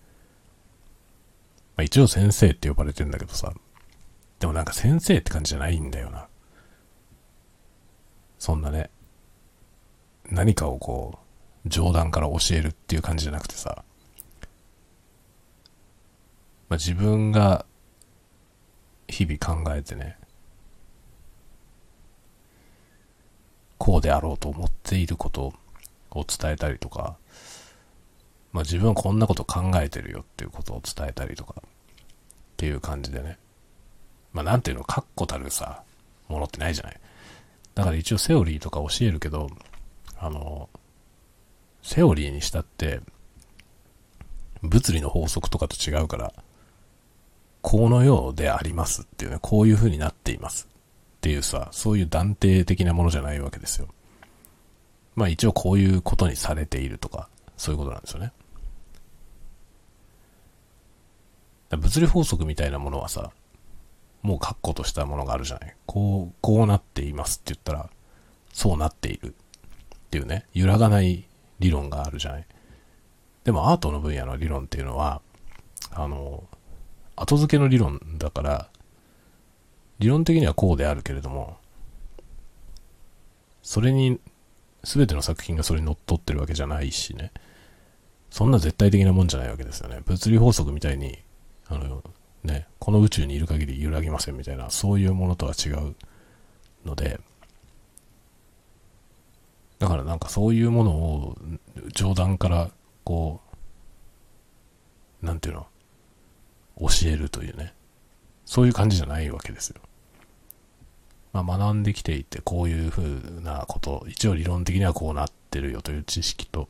[1.76, 3.52] まあ一応先生って呼ばれてんだけどさ。
[4.40, 6.26] でもなんか先生って感じじゃないんだよな。
[8.38, 8.90] そんなね。
[10.30, 11.18] 何かをこ
[11.64, 13.84] う、冗談から教えるっていう感じじゃなくてさ。
[16.68, 17.64] まあ自分が
[19.08, 20.18] 日々考えてね、
[23.78, 25.54] こうであろうと思っていること
[26.10, 27.16] を伝えたりとか、
[28.52, 31.70] まあ自分はこんなこと考えてるよっていうことを伝えたりとか、っ
[32.56, 33.38] ていう感じでね。
[34.32, 35.82] まあなんていうの、確固たるさ、
[36.28, 37.00] ものってないじゃない。
[37.78, 39.48] だから一応セオリーとか教えるけど、
[40.18, 40.68] あの、
[41.80, 43.00] セオリーにしたって、
[44.64, 46.32] 物理の法則とかと違うから、
[47.62, 50.66] このようでありますっていうね、こういう風になっています
[51.18, 53.86] っていうさ、そういう断定的なものじゃないわけですよ。
[55.14, 58.32] まあ一応こういうことにされているとか、そういうことなんですよね。
[61.70, 63.30] 物理法則みたいなものはさ、
[64.28, 65.74] もう確固としたものがあるじゃない。
[65.86, 67.88] こう、こうなっていますって言ったら、
[68.52, 69.32] そうなっているっ
[70.10, 71.26] ていうね、揺らがない
[71.60, 72.46] 理論があるじゃない。
[73.44, 75.22] でもアートの分野の理論っていうのは、
[75.92, 76.44] あの、
[77.16, 78.68] 後付けの理論だから、
[79.98, 81.56] 理論的にはこうであるけれども、
[83.62, 84.20] それに、
[84.84, 87.32] すべての作品がそれに乗っ取ってるわけじゃないしね。
[88.28, 90.02] そんな絶対的なもんじゃないわけですよね。
[90.04, 91.18] 物理法則みたいに、
[91.68, 92.04] あの、
[92.44, 95.94] ね、この宇宙にいる限り揺らぎませんみたいな、そういうものとは違う
[96.84, 97.20] ので、
[99.78, 101.36] だからなんかそういうものを
[101.94, 102.70] 冗談から
[103.04, 103.40] こ
[105.22, 105.66] う、なんていうの、
[106.80, 107.74] 教えるというね、
[108.44, 109.80] そういう感じじゃないわけですよ。
[111.32, 113.02] まあ、学んできていて、こういう風
[113.42, 116.68] なこと、一応理論的にはこうなってるよという知識と、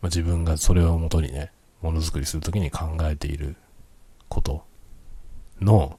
[0.00, 1.50] まあ、自分がそれをもとにね、
[1.82, 3.56] ものづくりするときに考えている
[4.28, 4.64] こと
[5.60, 5.98] の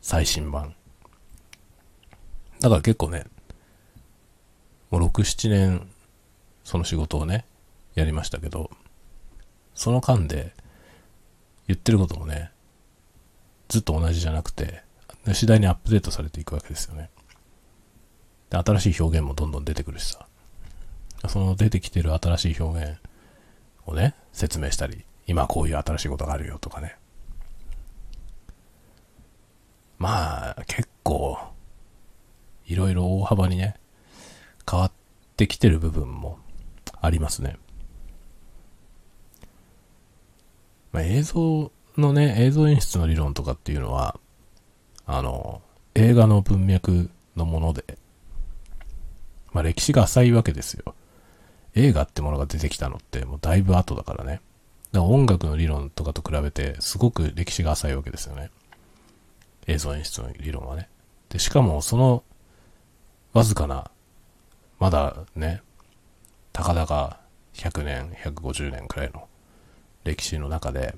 [0.00, 0.74] 最新版。
[2.60, 3.24] だから結構ね、
[4.90, 5.88] もう6、7年、
[6.64, 7.44] その仕事をね、
[7.94, 8.70] やりましたけど、
[9.74, 10.54] その間で
[11.66, 12.50] 言ってることもね、
[13.68, 14.82] ずっと同じじゃなくて、
[15.32, 17.10] 次第にアップデートされていくわけですよね。
[18.50, 20.26] で、新しい表現もどんどん出てくるしさ。
[21.28, 22.98] その出てきてる新しい表現
[23.86, 26.96] をね、説明したり、今こういう新しいことがあるよとかね。
[29.98, 31.38] まあ、結構、
[32.66, 33.76] いろいろ大幅にね、
[34.68, 34.92] 変わっ
[35.36, 36.38] てきてる部分も
[37.00, 37.56] ありますね。
[40.92, 44.18] まあ、映像のね、映像演出の理論とかっていうのは、
[45.06, 45.62] あの、
[45.94, 47.98] 映画の文脈のもので、
[49.52, 50.94] まあ歴史が浅いわけですよ。
[51.74, 54.40] 映画ってものが出てきたのってもうだいぶ後だからね。
[54.92, 58.50] だから音楽の理論とかと比べてすごく歴史が浅いわけですよね。
[59.66, 60.88] 映像演出の理論はね。
[61.28, 62.22] で、しかもその
[63.32, 63.90] わずかな、
[64.78, 65.60] まだね、
[66.52, 67.20] たかだか
[67.54, 69.28] 100年、150年くらいの
[70.04, 70.94] 歴史の中で、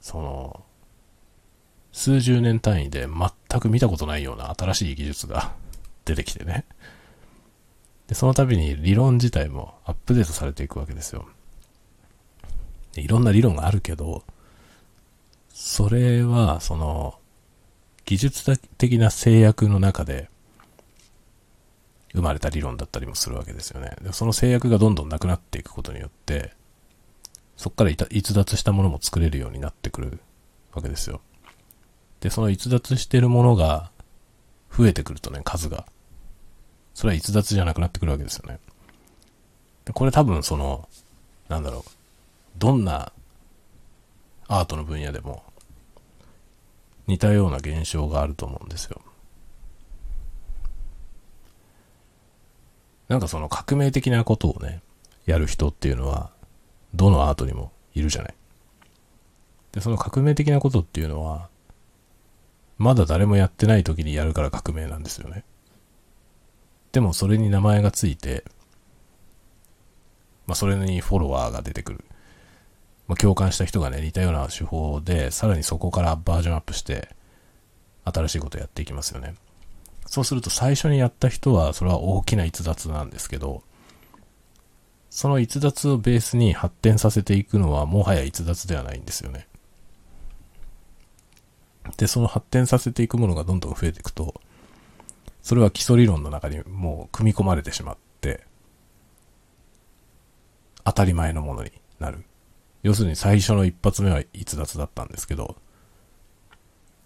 [0.00, 0.64] その、
[1.92, 5.52] 数十年単位で全く見たことないような新しい技術が
[6.04, 6.64] 出てきてね。
[8.06, 11.26] で、その度に理論自体もアップデートされていくわけですよ。
[12.92, 14.24] でいろんな理論があるけど、
[15.58, 17.18] それは、その、
[18.04, 20.28] 技術的な制約の中で
[22.12, 23.96] 生まれた理論だったりもするわけですよね。
[24.02, 26.52] でその制約がどんどんなくなっていくことによって、
[27.56, 30.20] そこから逸脱したものも作れるようになってくる
[30.74, 31.22] わけですよ。
[32.20, 33.90] で、その逸脱してるものが
[34.70, 35.86] 増えてくるとね、数が。
[36.92, 38.60] それは逸脱じゃなくなってくるわけですよね。
[39.86, 40.86] でこれ多分その、
[41.48, 41.90] なんだろう、
[42.58, 43.10] どんな
[44.48, 45.42] アートの分野でも
[47.06, 49.00] 似たような現象があると思うんですよ。
[53.08, 54.82] なんかその革命的なことをね、
[55.26, 56.30] やる人っていうのは、
[56.94, 58.34] どのアートにもいるじゃない。
[59.72, 61.48] で、その革命的なことっていうのは、
[62.78, 65.44] まだ誰もやってない時にやるから革命なんですよね。
[66.92, 68.44] でもそれに名前がついて、
[70.46, 72.04] まあそれにフォロワーが出てくる。
[73.08, 77.08] まあ共感した人がね、似たような手法で、さらにそこからバージョンアップして、
[78.04, 79.34] 新しいことをやっていきますよね。
[80.06, 83.62] そうすると最初にやった人は、それは大きな逸脱なんですけど、
[85.10, 89.48] その逸脱をベースに発展させていくのは、もはや逸脱ではないんですよね。
[91.96, 94.40] で、その発展させていくものがどんどん増えていくと、
[95.42, 98.44] それは基礎理論の中にもう組み込まれてしまって、
[100.84, 102.24] 当たり前のものになる。
[102.86, 105.56] 要するに最初の一発目は逸脱だったんですけど、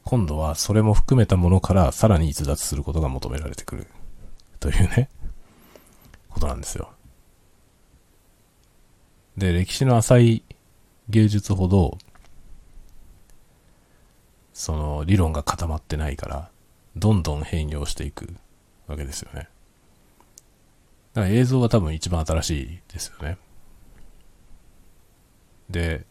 [0.05, 3.87] 今度はそれも含めたものからさらに逸脱することが求められてくる。
[4.59, 5.09] というね、
[6.29, 6.93] ことなんですよ。
[9.38, 10.45] で、歴史の浅い
[11.09, 11.97] 芸術ほど、
[14.53, 16.51] その理論が固まってないから、
[16.95, 18.35] どんどん変容していく
[18.87, 19.49] わけですよね。
[21.14, 23.38] だから映像は多分一番新しいですよね。
[25.71, 26.05] で、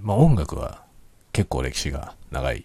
[0.00, 0.84] まあ音楽は
[1.32, 2.64] 結構歴史が長い。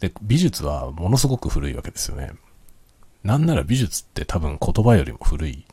[0.00, 2.32] で、美術はものすごく古いわけですよね。
[3.22, 5.64] なんなら美術って多分言葉よりも古い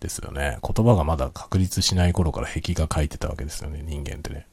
[0.00, 0.58] ですよね。
[0.62, 4.46] 言葉がまだ確立しない頃から壁画描いてたわけですよね、人間ってね。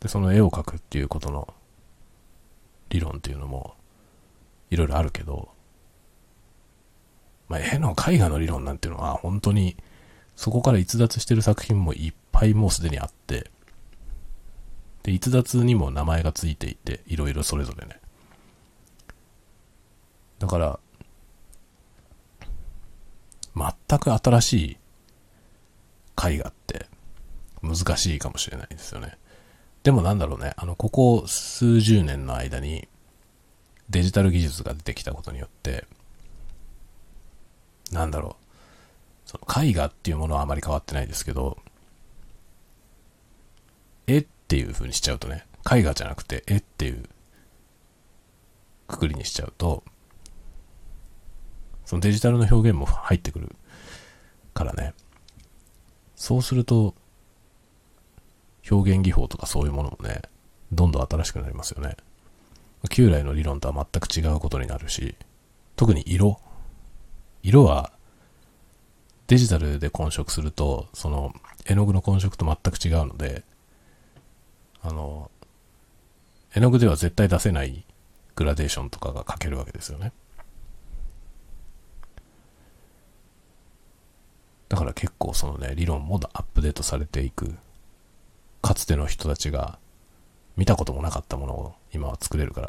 [0.00, 1.52] で、その絵を描くっていうことの
[2.90, 3.74] 理論っていうのも
[4.70, 5.48] いろいろあるけど、
[7.48, 9.76] まあ、絵の絵画の理論なんていうのは本当に
[10.38, 13.50] そこから逸脱してる作品もいっぱいもうすでにあって、
[15.02, 17.98] で、逸脱にも名前がついていて、いろいろそれぞれね。
[20.38, 20.78] だから、
[23.56, 24.78] 全く新しい
[26.24, 26.86] 絵画って
[27.60, 29.18] 難しいかもしれないですよね。
[29.82, 32.86] でもなんだろうね、あの、ここ数十年の間に
[33.90, 35.88] デジタル技術が出てきたことによって、
[37.90, 38.47] なんだろう、
[39.28, 41.58] その絵画っていうものはあまり変わってないですけど、
[44.06, 47.04] 絵っていう風にしちゃうとね、絵画じゃなくて絵っていう
[48.86, 49.84] くくりにしちゃうと、
[51.84, 53.54] そのデジタルの表現も入ってくる
[54.54, 54.94] からね、
[56.16, 56.94] そうすると、
[58.70, 60.22] 表現技法とかそういうものもね、
[60.72, 61.98] どんどん新しくなりますよね。
[62.88, 65.16] 旧来の理論とは全く違うことになるし、
[65.76, 66.40] 特に色。
[67.42, 67.92] 色は、
[69.28, 71.34] デジタルで混色すると、その、
[71.66, 73.44] 絵の具の混色と全く違うので、
[74.82, 75.30] あの、
[76.54, 77.84] 絵の具では絶対出せない
[78.34, 80.12] グラデーションとかが描けるわけですよね。
[84.70, 87.54] だから結構そのね、理論もアップデートされていく。
[88.62, 89.78] かつての人たちが
[90.56, 92.68] 見たこともなかったものを今は作れるから、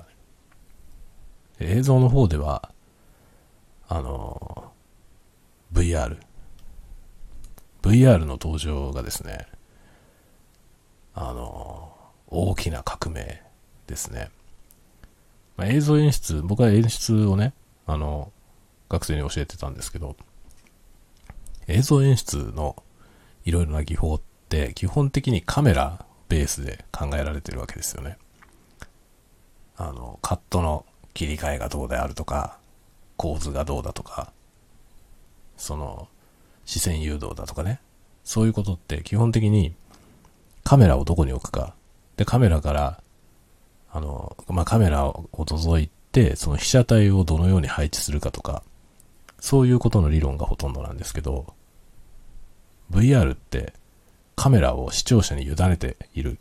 [1.59, 2.71] ね、映像の方では、
[3.87, 4.71] あの、
[5.73, 6.28] VR。
[7.81, 9.47] VR の登場がですね、
[11.13, 11.91] あの、
[12.27, 13.41] 大きな革命
[13.87, 14.29] ですね。
[15.57, 17.53] まあ、映像演出、僕は演出をね、
[17.85, 18.31] あの、
[18.89, 20.15] 学生に教えてたんですけど、
[21.67, 22.81] 映像演出の
[23.45, 28.17] いろいろな技法って基本的にカメラベースで考えられてるわけですよね。
[29.77, 32.57] あの、カットの切り替えがどうであるとか、
[33.17, 34.31] 構図がどうだとか、
[35.57, 36.07] その、
[36.69, 37.79] 視線誘導だとかね。
[38.23, 39.73] そういうことって基本的に
[40.63, 41.73] カメラをどこに置くか。
[42.15, 43.01] で、カメラから、
[43.91, 48.61] あの、まあ、カメラを覗いて、その被写体をどのように配置するかとか、
[49.39, 51.55] そういうことの理論がほとんどなんですけど、
[52.91, 53.73] VR って
[54.35, 56.37] カメラを視聴者に委ねている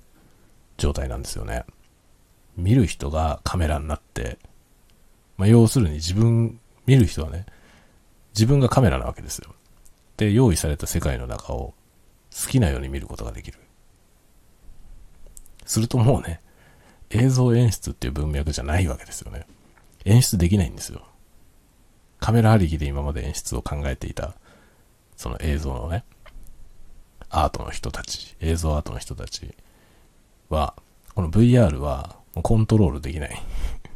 [0.76, 1.64] 状態なんですよね。
[2.55, 4.37] 見る人がカメラになって、
[5.39, 7.47] まあ、要するに自分、見る人はね、
[8.35, 9.55] 自分がカメラなわけですよ。
[10.19, 11.75] で、用意された世界の中を
[12.35, 13.59] 好きなように見ることができる。
[15.64, 16.41] するともうね、
[17.11, 19.47] 映像演出っていう文脈じゃないわけですよね。
[20.05, 21.03] 演出できないんですよ。
[22.19, 24.35] カメラありきで今まで演出を考えていた、
[25.16, 26.05] その映像のね、
[27.31, 29.55] アートの人たち、映像アートの人たち
[30.49, 30.75] は、
[31.14, 33.43] この VR はコントロールできない。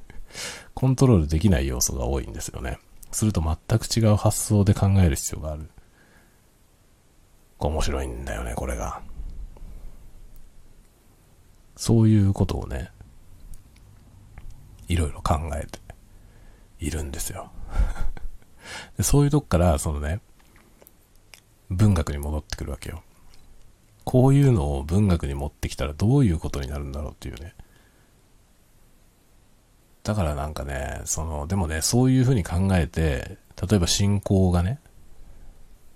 [0.74, 2.78] コントロールできない要素が多いんですよね。
[3.10, 5.68] すると全く違う発想で考える必要がある。
[7.68, 9.02] 面白いんだよね、これが。
[11.76, 12.90] そういうことをね、
[14.88, 15.80] いろいろ考えて
[16.78, 17.50] いるんですよ。
[19.00, 20.20] そういうとこから、そのね、
[21.70, 23.02] 文学に戻ってくるわけよ。
[24.04, 27.54] こういうのを文学に持ってきたらどういうことになるんだろうっていうね。
[30.02, 33.38] だからなんかね、その、でもね、そういうふうに考えて、
[33.68, 34.80] 例えば進行がね、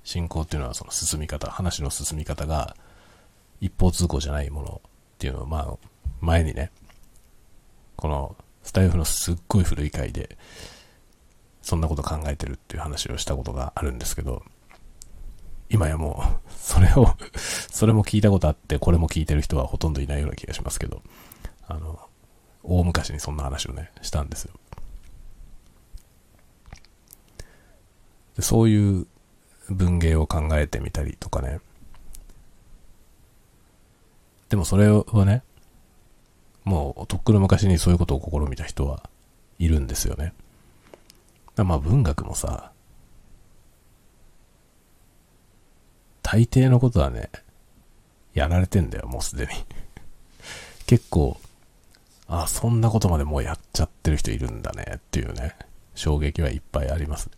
[0.06, 2.76] 進行っていうのはその進み方、話の進み方が
[3.60, 5.88] 一方通行じゃないものっていうのを、まあ、
[6.20, 6.70] 前にね、
[7.96, 10.38] このスタイフのすっごい古い回で、
[11.60, 14.44] そんなこと考えてるっていう話をしたことがあるんですけど、
[15.70, 21.02] 今やもう、それをそれも聞いたことあって、これも聞いてる人はほとんどいないような気がしますけど、
[21.66, 21.98] あの、
[22.62, 24.52] 大昔にそんな話をね、したんですよ。
[28.36, 29.06] でそういう
[29.68, 31.60] 文芸を考えてみたりとかね。
[34.48, 35.42] でもそれはね、
[36.64, 39.08] もうとっくの昔にそういうことを試みた人は
[39.58, 40.32] いるんですよね。
[41.56, 42.72] まあ文学もさ、
[46.22, 47.30] 大抵のことはね、
[48.34, 49.52] やられてんだよ、もうすでに
[50.86, 51.40] 結構、
[52.28, 55.56] あ、そんなことまでもうやっちゃってる人いるんだねっていうね、
[55.94, 57.32] 衝撃はいっぱいありますね。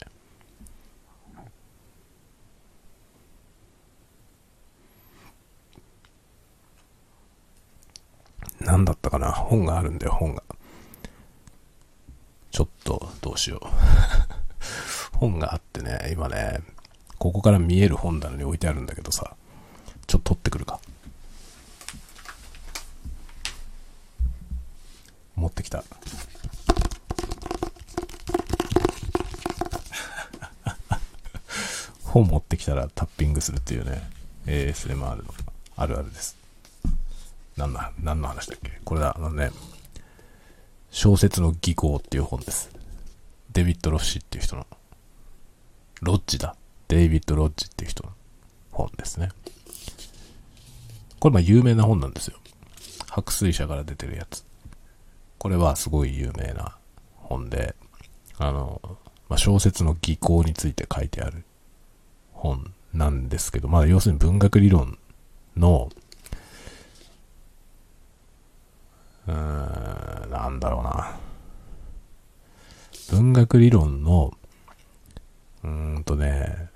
[8.61, 9.33] 何だったかな？
[9.33, 10.43] 本があるんだよ、本が。
[12.51, 13.67] ちょっと、どうしよう。
[15.17, 16.61] 本があってね、今ね、
[17.19, 19.37] ここから見える本棚に置いてあるんだけどさ、
[20.07, 20.81] ちょっと取ってくるか。
[25.37, 25.85] 持ってきた。
[32.05, 34.11] 本持ってきたらタッピングするっていうね、
[34.47, 35.35] ASMR の
[35.77, 36.38] あるあるです。
[37.59, 38.81] 何の、何の話だっけ？
[38.85, 39.51] これだ、あのね、
[40.91, 42.71] 小説の技巧っていう本です。
[43.53, 44.67] デビッド・ロッシーっていう人の。
[46.01, 46.55] ロッジだ。
[46.87, 48.13] デイビッド・ロッジっていう人の
[48.71, 49.31] 本ですね。
[51.19, 52.39] これまあ有名な本なんですよ。
[53.11, 54.45] 白水社から出てるやつ。
[55.39, 56.77] これはすごい有名な
[57.17, 57.75] 本で、
[58.39, 58.81] あの、
[59.29, 61.45] まあ、小説の技巧について書いてある
[62.33, 64.97] 本なんですけど、まあ要するに文学理論
[65.57, 65.91] の、
[69.29, 71.19] うん、なんだろうな。
[73.11, 74.33] 文学理論の、
[75.63, 76.71] うーんとね、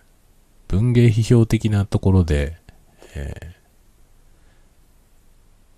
[0.69, 2.59] 文芸批評的なところで、
[3.15, 3.57] え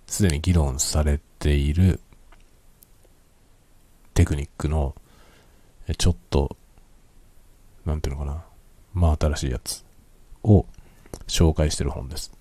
[0.07, 1.99] すでに議論されている
[4.13, 4.95] テクニックの、
[5.97, 6.57] ちょっと、
[7.85, 8.43] なんていうのかな、
[8.93, 9.85] まあ新しいやつ
[10.43, 10.65] を
[11.27, 12.33] 紹介してる本です。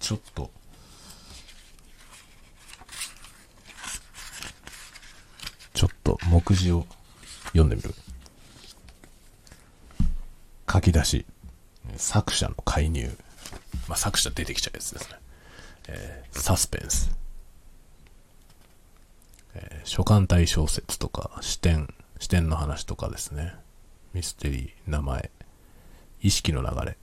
[0.00, 0.50] ちょっと、
[5.74, 6.86] ちょっと目次を
[7.48, 7.94] 読んでみる。
[10.70, 11.26] 書き出し、
[11.96, 13.16] 作者の介入。
[13.88, 15.16] まあ、作者出てきちゃうやつですね。
[15.88, 17.10] えー、サスペンス。
[19.54, 23.54] えー、書簡体小説とか、視点、視点の話とかですね。
[24.14, 25.30] ミステリー、名前、
[26.22, 26.96] 意識の流れ。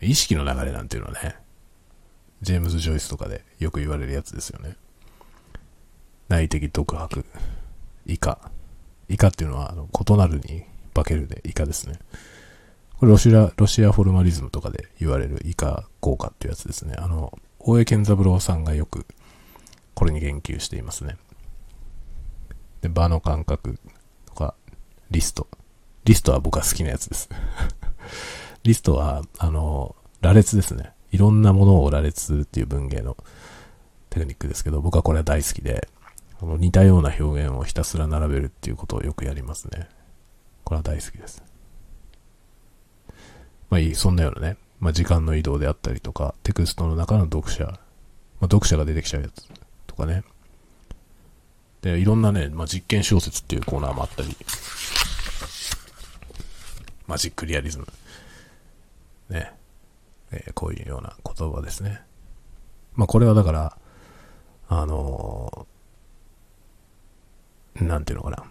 [0.00, 1.36] 意識の流れなんていうのはね、
[2.42, 4.76] ジェームズ・ジョイスとかでよく言われるやつですよね。
[6.28, 7.24] 内的独白、
[8.06, 8.50] イカ。
[9.08, 10.64] イカっていうのは、あの異なるに
[10.94, 11.98] 化けるでイカですね。
[12.98, 16.94] これロシア、ロシアフォルマリズムとかで言われるイカ効果っていうやつですね。
[16.98, 19.06] あの、大江健三郎さんがよく
[19.94, 21.16] これに言及していますね。
[22.82, 23.78] で、場の感覚
[24.26, 24.54] とか、
[25.10, 25.48] リスト。
[26.04, 27.28] リストは僕は好きなやつです。
[28.62, 30.92] リストは、あの、羅列ですね。
[31.10, 33.16] いろんなものを羅列っていう文芸の
[34.10, 35.88] テクニックですけど、僕はこれは大好きで、
[36.38, 39.88] この似たような表現をひたすら並べるっていうことをよくやりますね。
[40.64, 41.42] これは大好きです。
[43.70, 47.78] まあいい、そんなようなね、まあ時間の移動であったりとか、テクストの中の読者、まあ
[48.44, 49.48] 読者が出てきちゃうやつ
[49.86, 50.22] とかね。
[51.82, 54.36] で、いろんなね、まあ実験小説っていうコーナーもあったり、
[57.06, 57.86] マジックリアリズム。
[59.30, 59.57] ね。
[60.32, 62.00] えー、こういうような言葉ですね。
[62.94, 63.78] まあこれはだから、
[64.68, 68.44] あのー、なんていうのかな。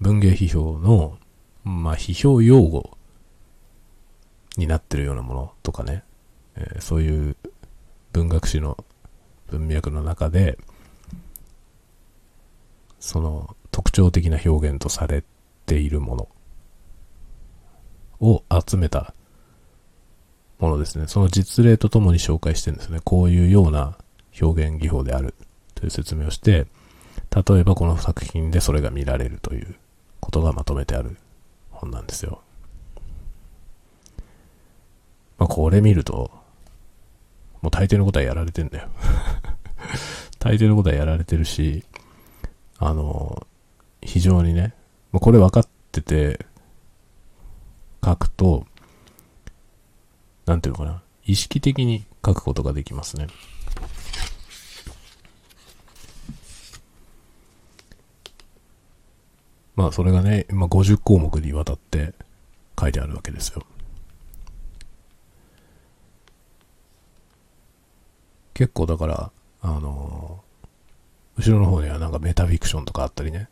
[0.00, 1.18] 文芸批評の
[1.64, 2.96] まあ、批評用語
[4.56, 6.02] になってるようなものとかね、
[6.56, 7.36] えー、そういう
[8.12, 8.84] 文学史の
[9.48, 10.58] 文脈の中で、
[12.98, 15.24] その特徴的な表現とされ
[15.66, 16.28] ているもの
[18.22, 19.12] を集めた
[20.58, 21.06] ものですね。
[21.08, 23.00] その実例とともに紹介してるんですね。
[23.04, 23.98] こういうような
[24.40, 25.34] 表現技法である
[25.74, 26.66] という説明をして、
[27.34, 29.74] 例えばこの作品でそれが見られるという
[30.20, 31.16] ことがまとめてある
[31.70, 32.40] 本なんですよ。
[35.38, 36.30] まあ、これ見ると、
[37.60, 38.88] もう大抵のことはやられてんだよ
[40.38, 41.84] 大抵のことはやられてるし、
[42.78, 43.46] あの、
[44.00, 44.74] 非常にね、
[45.10, 46.46] まあ、これ分かってて、
[48.04, 48.66] 書くと、
[50.46, 53.28] なんていうのかな、意識的に書くことができますね。
[59.74, 62.12] まあそれがね、まあ、50項目にわたって
[62.78, 63.64] 書いてあるわけですよ。
[68.54, 69.30] 結構だから、
[69.62, 73.48] あのー、後ろの方にはなんかメタフィクションとかあったりね。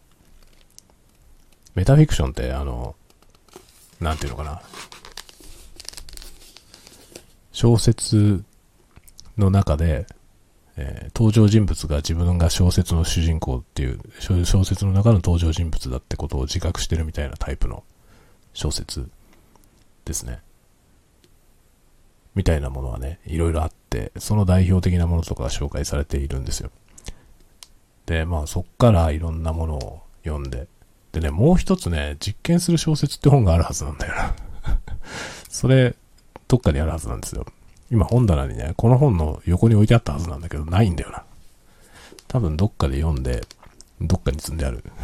[1.75, 2.95] メタフィクションってあの、
[4.01, 4.63] なんていうのかな。
[7.53, 8.43] 小説
[9.37, 10.07] の中で、
[10.77, 17.85] えー、登場人物が自分が小説の主人公っていう、小説の中の登場人物だってことを自覚してるみたいなタイプの
[18.55, 19.11] 小説
[20.05, 20.41] ですね。
[22.35, 26.71] みたいなものはね、いろいろあって、その代表的なものとかが紹介されているんですよ。
[28.07, 30.69] で、まあそっからいろんなものを読んで、
[31.13, 34.35] でね、もう一つね、実験する小説って本があるはずなんだよな
[35.51, 35.97] それ、
[36.47, 37.47] どっかにあるはずなんですよ。
[37.91, 41.25] 今本棚にね、この本の横に置いてあったはずなんだけど、ないんだよな。
[42.29, 43.43] 多分どっかで読んで、
[44.01, 44.85] どっかに積んである。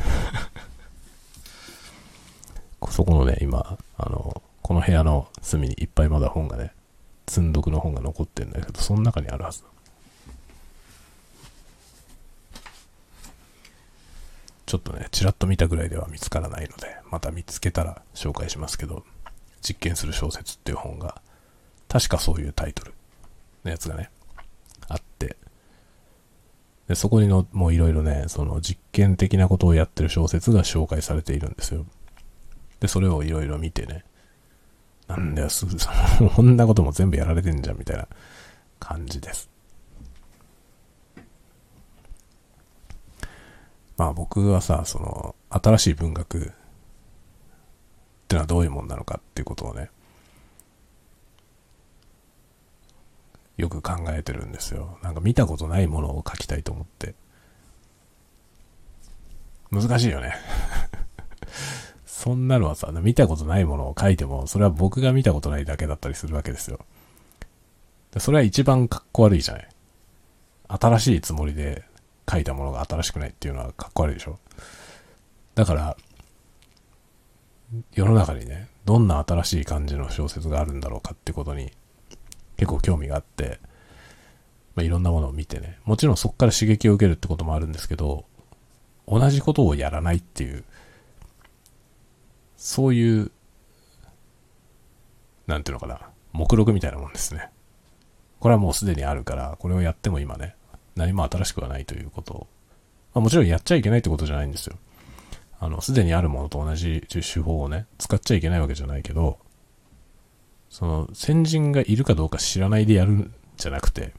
[2.88, 6.72] そこのね、今、あの、この部屋の隅にいっぱいまだ本がね、
[7.28, 9.68] 積んどくの本が残ってるんだけど、その中にあるはずだ。
[14.66, 19.04] ちょっとね、ちらっと見たぐらいでは見つからないので、また見つけたら紹介しますけど、
[19.62, 21.20] 実験する小説っていう本が
[21.88, 22.92] 確かそういうタイトル
[23.64, 24.10] のやつがね、
[24.88, 25.36] あって、
[26.88, 31.84] で、そこにの、もういろいろね、その実験的なことをやってる小説が紹介されているんですよ。
[32.80, 34.04] で、それをいろいろ見てね、
[35.08, 35.76] なんだよ、すぐ、
[36.34, 38.08] こんなことも全部やられてんじゃん、みたいな
[38.78, 39.48] 感じです。
[43.96, 46.42] まあ僕はさ、その、新しい文学っ
[48.28, 49.90] てのはどういうもんなのかっていうことをね、
[53.56, 54.98] よく考えてるんですよ。
[55.02, 57.14] なんか見たことないものを書きたいと思って。
[59.70, 60.34] 難しいよね
[62.06, 66.80] そんなのはさ、見たことないものを書いても、それは僕が見たことないだけだったりするわけですよ。
[68.18, 69.68] それは一番かっこ悪いじゃない。
[70.68, 71.84] 新しいつもりで
[72.30, 74.38] 書いたものが新しくないっていうのはかっこ悪いでしょ。
[75.54, 75.96] だから、
[77.94, 81.72] 世の中にね、どんな新しい感じの小説があるんだろうかってことに
[82.56, 83.58] 結構興味があって、
[84.74, 88.24] まあ、いろんなものを見てね、もちろんそこから刺激を受けるってこともあるんですけど、
[89.08, 90.64] 同じことをやらないっていう、
[92.56, 93.30] そういう、
[95.46, 96.00] なんていうのかな、
[96.32, 97.50] 目録みたいなもんですね。
[98.40, 100.55] これはもうすでにあるから、これをやっても今ね、
[100.96, 102.46] 何も新しくはないということを、
[103.14, 104.76] まあ、もちろんやっちゃいけないってことじゃないんですよ。
[105.58, 109.38] あの、すでにあるものと同じ手法をね、使っちゃいけないわけじゃないけど、
[110.68, 114.12] その、先人がいるかどうか知らないでやるんじゃなくて、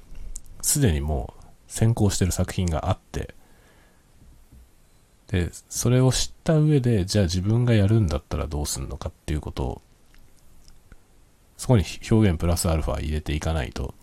[0.61, 3.35] すでにもう先行してる作品があって、
[5.27, 9.81] で、それを知った上で、じゃあ自分がやるんだったらどうすんのかっていうことを、
[11.57, 13.93] そこに表現プラスアルファ入れていかないと、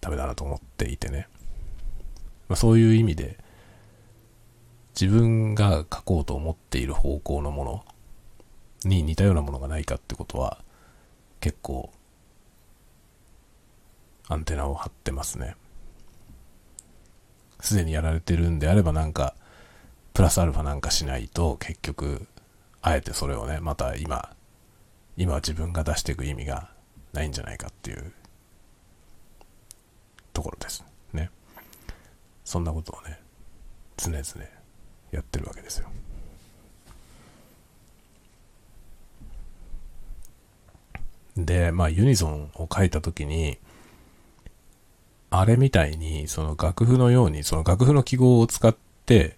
[0.00, 1.28] ダメだなと思っていてね。
[2.48, 3.38] まあ、そういう意味で、
[5.00, 7.84] 自分が書こうと思っている方向のもの
[8.84, 10.62] に似たようなものがないかってことは、
[11.40, 11.90] 結構、
[14.28, 15.56] アンテナを張ってますね。
[17.60, 19.34] すでにやられてるんであればなんか、
[20.12, 22.26] プラスアルファなんかしないと結局、
[22.82, 24.34] あえてそれをね、また今、
[25.16, 26.70] 今自分が出していく意味が
[27.12, 28.12] ないんじゃないかっていう
[30.40, 30.82] ところです
[31.12, 31.30] ね。
[32.44, 33.20] そんなことをね、
[33.98, 34.22] 常々
[35.12, 35.90] やってるわけですよ。
[41.36, 43.58] で、まあユニゾンを書いた時に、
[45.28, 48.74] あれみたいに、その楽譜のように、その楽譜の記号を使っ
[49.04, 49.36] て、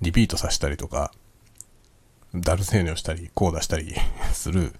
[0.00, 1.12] リピートさせたりとか、
[2.32, 3.94] ダルセーニョしたり、こう出したり
[4.32, 4.74] する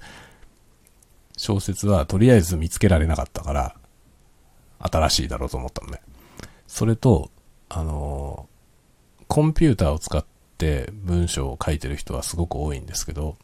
[1.37, 3.76] 小説はとりあえず見つけられなかったから、
[4.79, 6.01] 新しいだろうと思ったのね。
[6.66, 7.31] それと、
[7.68, 10.24] あのー、コンピューターを使っ
[10.59, 13.37] て文章を書いてる人はすごく多いんですけど、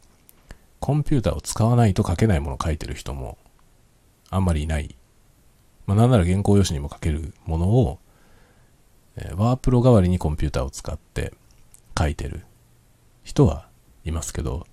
[0.81, 3.39] コンピューターを使わないと書けないものを書いてる人も
[4.31, 4.97] あんまりいない
[5.87, 7.99] まあ、なんなら原稿用紙にも書けるものを、
[9.17, 11.33] えー、ワープロ代わりにコンピューターを使って
[11.99, 12.45] 書いてる
[13.25, 13.69] 人は
[14.05, 14.67] いますけど、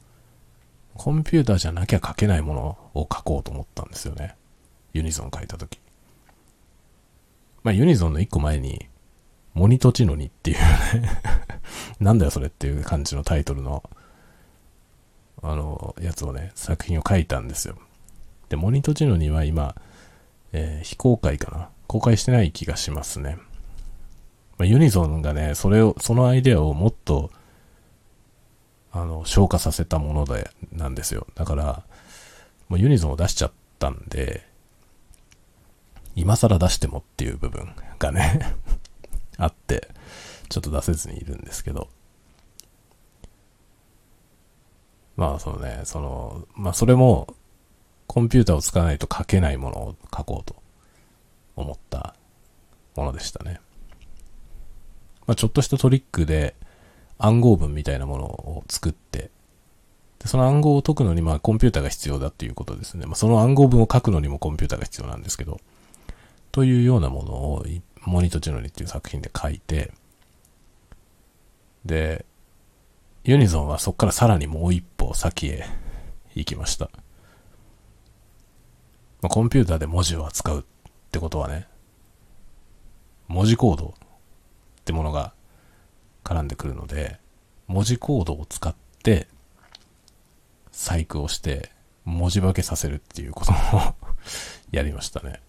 [0.95, 4.36] コンピューターじゃなきゃ書けないものを書こうと思ったんですよね。
[4.93, 5.80] ユニゾン書いたとき。
[7.64, 8.88] まあ、ユニゾンの一個前に、
[9.53, 10.64] モニトチノニっていうね
[11.99, 13.84] なんだよそれっていう感じのタイトルの、
[15.41, 17.76] あの、やつをね、作品を書いたんですよ。
[18.49, 19.76] で、モニトチノニは今、
[20.51, 21.70] えー、非公開かな？
[21.88, 23.38] 公開してない気がしますね。
[24.57, 27.32] まあ、ユニゾンがね、それを、そのアイデアをもっと、
[28.91, 31.28] あの、消化させたもので、なんですよ。
[31.36, 31.84] だから、
[32.68, 34.49] もうユニゾンを出しちゃったんで、
[36.20, 38.55] 今更出してもっていう部分がね
[39.38, 39.88] あって、
[40.49, 41.88] ちょっと出せずにいるんですけど。
[45.15, 47.34] まあ、そのね、その、まあ、それも、
[48.07, 50.55] コンピューターを使わないと書けないものを書こうと
[51.55, 52.15] 思った
[52.95, 53.61] ものでしたね。
[55.28, 56.55] まあ、ちょっとしたトリックで
[57.17, 59.30] 暗号文みたいなものを作って、
[60.20, 63.05] でその暗号を解くのにまあコンピューターが必要だっていうことですね。
[63.05, 65.59] まあ、その暗号文を書くのにもコンピューターが必要なんですけど、
[66.60, 67.66] というようなものを
[68.03, 69.93] モニトチノリっていう作品で書いて、
[71.86, 72.26] で、
[73.24, 75.64] ユニゾンはそこからさらにもう一歩先へ
[76.36, 76.89] 行きました。
[79.22, 80.64] まあ、コンピューターで文字を扱うっ
[81.12, 81.66] てことはね、
[83.30, 83.93] 文字コード
[84.82, 85.32] ってものが
[86.26, 87.22] 絡んでくるので、
[87.68, 89.30] 文字コードを使って
[90.74, 91.72] 細工をして
[92.03, 93.95] 文字化けさせるっていうことを
[94.72, 95.39] やりましたね。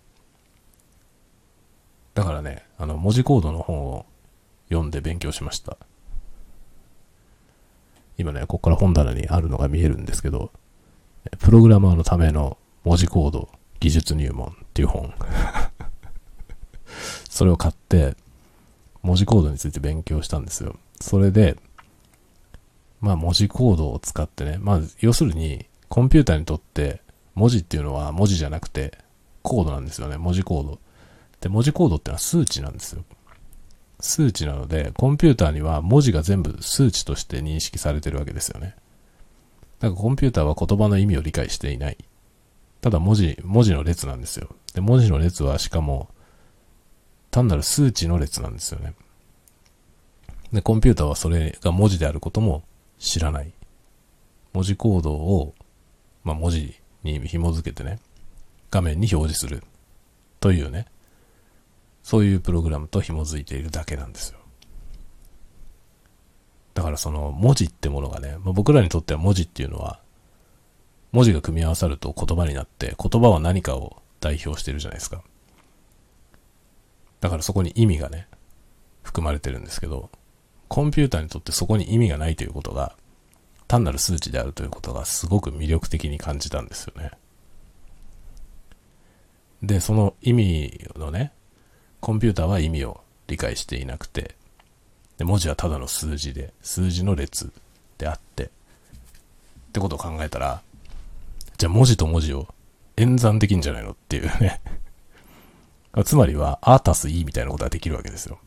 [2.20, 4.04] だからね、あの文字コードの本を
[4.68, 5.78] 読んで勉強しました。
[8.18, 10.52] 今ね、ここから本棚にあるのが見えるんですけど、
[11.38, 13.48] プログラマーのための文字コード
[13.80, 15.14] 技術入門っていう本
[17.30, 18.14] それを買って、
[19.02, 20.76] 文字コードについて勉強したんですよ。
[21.00, 21.56] それで、
[23.00, 27.00] まあ文字コードを使ってね、まあ要するにコンピューターにとって
[27.34, 28.98] 文字っていうのは文字じゃなくて
[29.40, 30.18] コードなんですよね。
[30.18, 30.78] 文字コード。
[31.40, 33.04] で、文字コードってのは数値なんですよ。
[34.00, 38.74] 数値なので、コンピューターには文字が全部数値として認識されてるわけですよね。
[39.78, 41.98] だからコンピューターは言葉の意味を理解していない。
[42.80, 44.48] ただ文字、文字の列なんですよ。
[44.74, 46.08] で、文字の列はしかも、
[47.30, 48.94] 単なる数値の列なんですよね。
[50.52, 52.64] で、コンピューターはそれが文字であることも
[52.98, 53.52] 知らない。
[54.52, 55.54] 文字コードを、
[56.24, 56.74] まあ、文字
[57.04, 57.98] に紐づけてね、
[58.70, 59.62] 画面に表示する。
[60.40, 60.86] というね、
[62.10, 64.40] そういうプログラムと紐づいているだけなんですよ。
[66.74, 70.00] だからその文字ってものがね、まあ、僕らにとっては文字っていうのは、
[71.12, 75.22] 文字が組み合わさると言葉になって、言葉は何かを代表してるじゃないですか。
[77.20, 78.26] だからそこに意味がね、
[79.04, 80.10] 含まれてるんですけど、
[80.66, 82.96] コンピューターにとってそこに意味がないということが、
[83.68, 87.12] 単なる数値であるということがすごく魅力的に感じたんですよね。
[89.62, 91.34] で、その意味のね、
[92.00, 94.34] コンピューターは意味を理解していなくて、
[95.18, 97.52] で、文字はただの数字で、数字の列
[97.98, 98.48] であって、っ
[99.72, 100.62] てことを考えたら、
[101.58, 102.48] じゃあ文字と文字を
[102.96, 104.60] 演算できんじゃないのっていうね
[106.04, 108.38] つまりは、あたすいみたいなことができるわけですよ。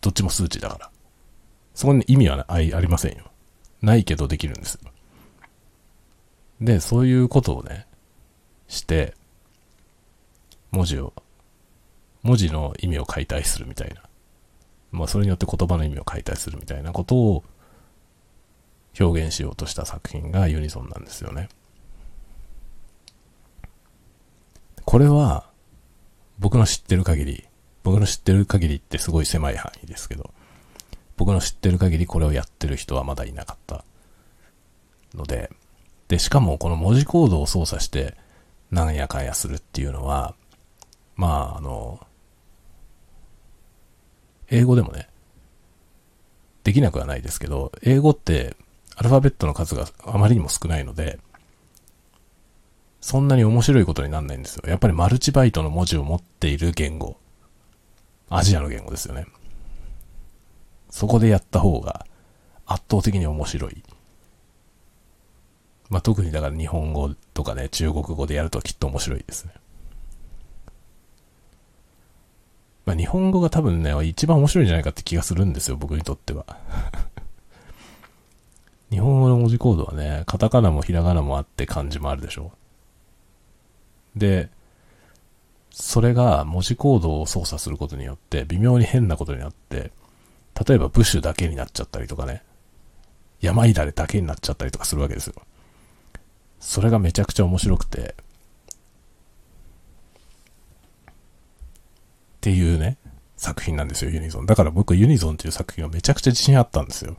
[0.00, 0.90] どっちも数値だから。
[1.74, 3.24] そこに意味はありませんよ。
[3.80, 4.90] ないけどできるんですよ。
[6.60, 7.86] で、そういうことをね、
[8.68, 9.14] して、
[10.72, 11.12] 文字を、
[12.22, 14.02] 文字の意味を解体するみたいな。
[14.90, 17.44] まあ、それによって言葉の意味を解体するみたいなことを
[18.98, 21.48] 表現しようとした作品がユニゾンなんですよね。
[24.84, 25.48] これは、
[26.38, 27.48] 僕の知ってる限り、
[27.82, 30.32] 僕の知ってる限りってすごい狭い範囲ですけど、
[31.16, 33.84] 僕の知ってる限りこれをやってる人はまだいなかった
[35.14, 35.50] ので、
[36.08, 38.16] で、しかもこの文字コードを操作して
[38.70, 40.34] なんやかんやするっていうのは、
[41.16, 42.06] まあ、あの、
[44.48, 45.08] 英語でもね、
[46.64, 48.56] できなくはないですけど、英語って
[48.96, 51.18] アルファベットの数があまりにも少ないので、
[53.00, 54.62] そんなに面白いことになんないんですよ。
[54.66, 57.16] やっぱりマルチバイトの文字を持っている言語。
[58.28, 59.26] アジアの言語ですよね。
[60.88, 62.06] そこでやった方が
[62.66, 63.82] 圧倒的に面白い。
[65.90, 69.52] まあ、特にだから日本語とかね、中国語でやるときっと面白いですね。
[72.84, 76.44] まあ、日本語が多分ね、一番面白いんじゃないかって気がするんですよ、僕にとっては。
[78.90, 82.52] 日本語の文字コードはね、カタカナもひらがなもあって漢字もあるでしょ。
[84.16, 84.50] で、
[85.70, 89.92] それが文字コードを操作することによって微妙に変なことになって、
[90.66, 92.42] 例えばブッシュだけになっちゃったりとかね、
[93.40, 95.34] 山いだれだけになっちゃったりとかするわけですよ。
[96.60, 98.14] それがめちゃくちゃ面白くて、
[102.42, 102.98] っていうね、
[103.36, 104.46] 作品なんですよ、ユニゾン。
[104.46, 107.16] だから僕ユニゾンっていう作品はめちゃくちゃ自信あったんですよ。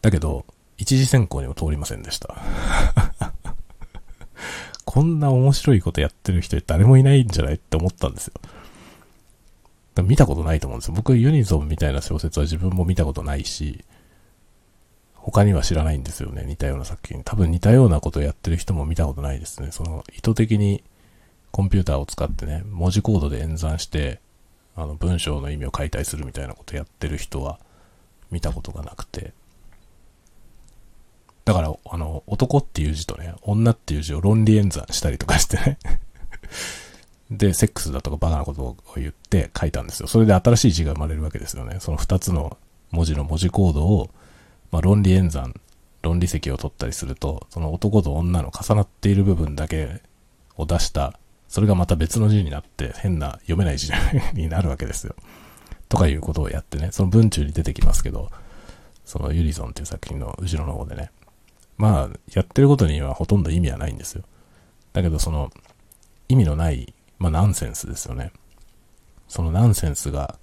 [0.00, 0.46] だけど、
[0.78, 2.34] 一次選考にも通りませんでした。
[4.86, 8.34] こんな面白いことやってる人誰もいないんじゃないって思ったんですよ。
[10.02, 10.94] 見たことないと思うんですよ。
[10.94, 13.84] 僕ユニゾンみたいな小説は自分も見たことないし、
[15.12, 16.44] 他には知らないんですよね。
[16.46, 17.22] 似たような作品。
[17.24, 19.68] 多分似たようなことをやってる人も見たことないですね。
[19.70, 20.82] その意図的に
[21.54, 24.18] コンピューターを使ってね、文字コードで演算して、
[24.74, 27.60] あの文章の意味を解体するみたいなことやってる人は
[28.32, 29.32] 見たことがなくて。
[31.44, 35.78] だから、あの、男っていう字とね、女っていう字を論理演算したりとかしてね
[37.30, 40.08] で、セックスだとかバカなことを言って書いたんですよ。
[40.08, 41.76] それで新しい字が生まれるわけですよね。
[41.78, 42.58] その二つの
[42.90, 44.10] 文字の文字コードを、
[44.72, 45.54] まあ、論理演算、
[46.02, 50.02] 論理積を取ったりすると、その男と女の重なっている部分だけ
[50.56, 51.16] を出した、
[51.54, 53.92] それがまた別の字になって変な読めない字
[54.34, 55.14] になるわけですよ。
[55.88, 58.28] とかいうことをやってね、その文中に出てきますけど、
[59.04, 61.12] そのユリゾンっていう作品の後ろの方でね、
[61.76, 64.24] まあ、やってることにはほとんど意味はないんですよ。
[64.94, 65.52] だけど、その、
[66.28, 68.32] 意味のない、まあ、ナンセンスですよね。
[69.28, 70.36] そのナンセンスが、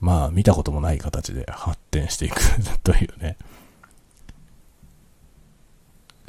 [0.00, 2.40] まあ、見たこともない形で発展していく
[2.82, 3.36] というね、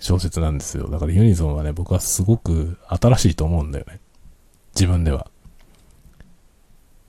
[0.04, 0.90] 小説なんですよ。
[0.90, 4.02] だからユニゾンはね、僕はすごく新しいと思うんだよね。
[4.76, 5.32] 自分では。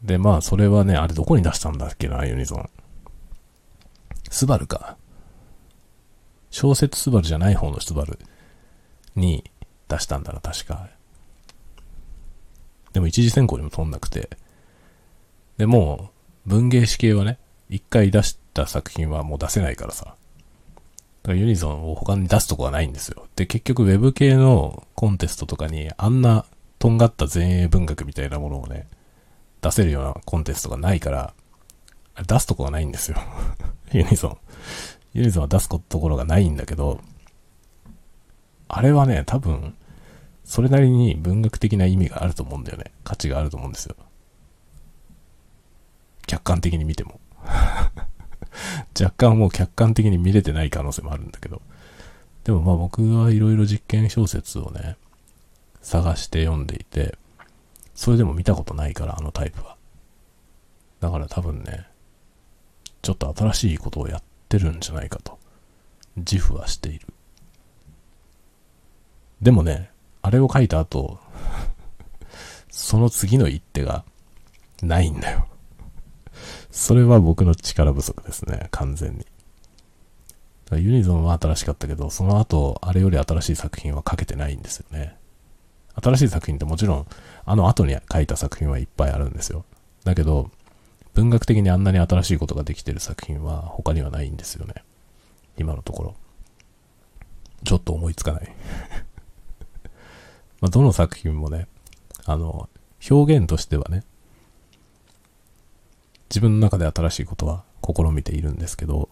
[0.05, 2.70] で、まあ、それはね、あれどこに出したんだっけな、ユニゾン。
[4.30, 4.97] スバルか。
[6.51, 8.16] 小説スバルじゃない方のスバル
[9.16, 9.42] に
[9.88, 10.88] 出したんだな、確か。
[12.92, 14.30] でも一次選考にも通んなくて。
[15.57, 16.12] で、も、
[16.47, 20.14] 文芸史系はね、一回出した作品はもう出せないからさ。
[21.24, 23.26] だからユニゾンを他に出すとこはないんですよ。
[23.34, 26.44] で、結局ウェブ系のコンテストとかにあんな
[26.78, 28.86] とんがった前衛文学みたいなものをね、
[29.62, 31.32] 出せるようなコンテストがないから、
[32.28, 33.16] 出すとこがないんですよ。
[33.92, 34.38] ユニゾン。
[35.14, 37.00] ユニゾンは出すところがないんだけど、
[38.68, 39.74] あれはね、多分、
[40.44, 42.92] それなりに文学的な意味があると思うんだよね。
[43.02, 43.96] 価値があると思うんですよ。
[46.26, 47.18] 客観的に見ても。
[48.98, 51.62] 若干もう客観的に見れてない可能性もあるんだけど。
[52.44, 54.96] でもまあ僕はいろいろ実験小説をね、
[55.80, 57.16] 探して読んでいて、
[57.94, 59.76] それでも見たことないから、あのタイプは。
[61.00, 61.86] だから多分ね、
[63.02, 65.38] ちょっと新しいことをやってるんじゃないかと、
[66.16, 67.07] 自負はしている。
[69.40, 69.90] でもね、
[70.22, 71.18] あれを書いた後、
[72.70, 74.05] その次の一手が
[74.82, 75.46] ないんだよ。
[76.74, 79.24] それは僕の力不足ですね、完全に。
[80.72, 85.16] ユニゾンは新しかったけど、その後、あれより新しい作品は書けてないんですよね。
[86.02, 87.06] 新しい作品ってもちろん、
[87.44, 89.64] あの後に書いた作品はいっぱいあるんですよ。
[90.02, 90.50] だけど、
[91.14, 94.74] 文学的にあんなに新しいことができてる作品は他にはないんですよね。
[95.56, 96.16] 今のところ。
[97.62, 98.52] ちょっと思いつかない
[100.60, 101.68] ま、どの作品もね、
[102.24, 102.68] あの、
[103.08, 104.02] 表現としてはね、
[106.35, 109.09] 自分の中で新しいことは試みているんですけど、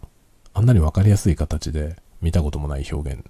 [0.55, 3.25] あんなにわかりやすい形で見たこともない表現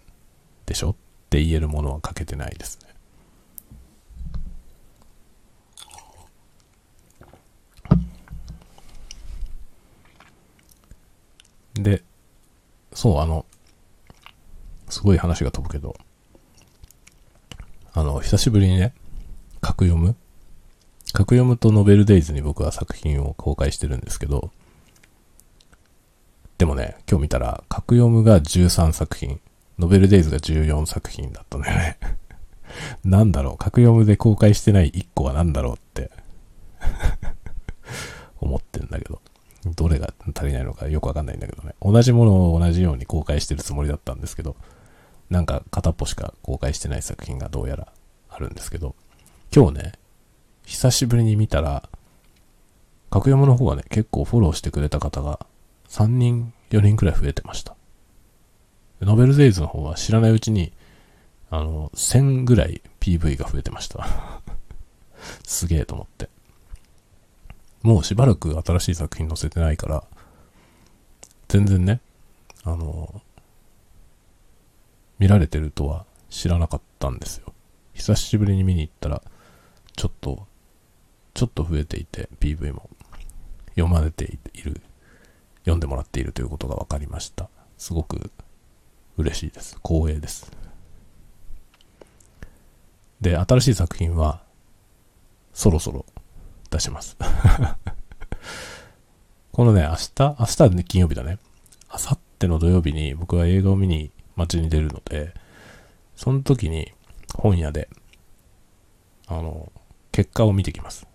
[0.64, 0.92] でしょ？
[0.92, 0.94] っ
[1.28, 2.78] て言えるものは書けてないです
[11.76, 11.82] ね。
[11.82, 12.02] で、
[12.94, 13.44] そう、あの、
[14.88, 15.94] すごい話が飛ぶけど、
[17.92, 18.94] あの、久しぶりにね、
[19.60, 20.16] 格読む
[21.12, 24.50] 格読むとノベルデイズに僕は作品を公開してるんですけど、
[26.58, 29.40] でもね、今日見たら、格読むが13作品、
[29.78, 31.98] ノベルデイズが14作品だったんだよね。
[33.04, 36.10] なんだろう、格読むで公開してない1個は何だろうって
[38.40, 39.20] 思ってんだけど、
[39.76, 41.74] どれが足りないのかよくわかんないんだけどね。
[41.82, 44.56] 同じものを同じように公開してるつもりだったんですけど、
[45.30, 47.88] なんか片っぽしか公開してない作品がどうやら
[48.28, 48.94] あるんですけど、
[49.54, 49.92] 今日ね、
[50.72, 51.86] 久しぶりに見たら、
[53.10, 55.44] 格山の方はね、結構フォローしてくれた方が
[55.88, 57.76] 3人、4人くらい増えてました。
[59.02, 60.72] ノベルゼイズの方は知らないうちに、
[61.50, 64.08] あの、1000ぐらい PV が増えてました
[65.44, 66.30] すげえと思って。
[67.82, 70.04] もうしばらく新しい作品載せてないから、
[71.48, 72.00] 全然ね、
[72.64, 73.20] あの、
[75.18, 77.52] 見られてるとは知らなかったんですよ。
[77.92, 79.22] 久しぶりに見に行ったら、
[79.96, 80.46] ちょっと、
[81.34, 82.90] ちょっと増えていて、PV も
[83.70, 84.80] 読まれている、
[85.60, 87.48] 読んでもらっているということが分かりました。
[87.78, 88.30] すごく
[89.16, 89.76] 嬉しいです。
[89.82, 90.50] 光栄です。
[93.20, 94.42] で、新しい作品は、
[95.52, 96.04] そろそろ
[96.70, 97.16] 出します。
[99.52, 101.38] このね、明日、明日は、ね、金曜日だね。
[101.92, 105.34] 明後日の土曜日に僕は映画を見に街に出るので、
[106.16, 106.92] その時に
[107.34, 107.88] 本屋で、
[109.26, 109.70] あの、
[110.10, 111.06] 結果を見てきます。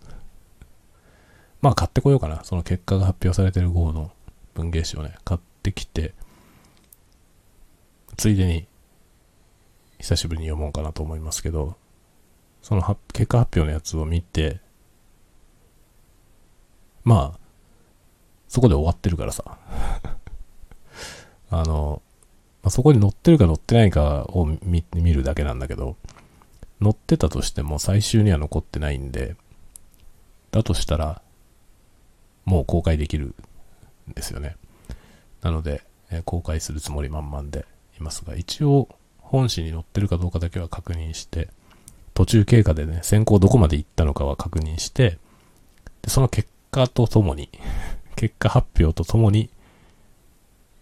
[1.61, 2.43] まあ買ってこようかな。
[2.43, 4.11] その結果が発表されてる号の
[4.53, 6.13] 文芸誌をね、買ってきて、
[8.15, 8.67] ついでに
[9.99, 11.75] 久しぶりに読もうかなと思いますけど、
[12.61, 14.59] その結果発表のやつを見て、
[17.03, 17.39] まあ、
[18.47, 19.57] そこで終わってるからさ。
[21.49, 22.01] あの、
[22.61, 24.83] まあ、そこに載ってるか載ってないかを見
[25.13, 25.95] るだけなんだけど、
[26.81, 29.35] 載ってたとしても最終には残ってないんで、
[30.51, 31.21] だとしたら、
[32.47, 33.35] もう公開できる
[34.09, 34.55] んですよね。
[35.41, 37.65] なので、え公開するつもり満々で
[37.99, 38.87] いますが、一応
[39.19, 41.49] 本誌に載ってるかどうかだけは確認して、
[42.13, 45.17] 途中経過でね、先行どこまで行ったのかは確認して、
[46.01, 47.49] でその結果とともに、
[48.15, 49.49] 結果発表とともに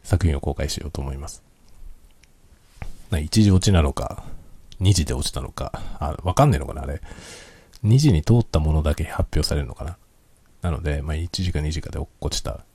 [0.03, 1.41] 作品を公開しようと思います。
[3.09, 4.24] 1時落ちなのか、
[4.82, 7.01] 2時で落ちたのか、あ、わかんねえのかな、あれ。
[7.84, 9.97] 2時に通ったものだけ発表されるのかな。
[10.66, 12.66] なので、まあ、1時か2時かで落っこちた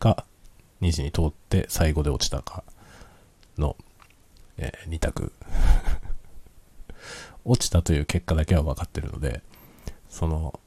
[0.00, 0.24] か、
[0.80, 2.64] 2時に通って最後で落ちたか
[3.56, 3.76] の、
[4.56, 5.32] えー、2択。
[7.46, 9.44] 落ちたという結果だけは分かってるので、
[10.08, 10.58] その、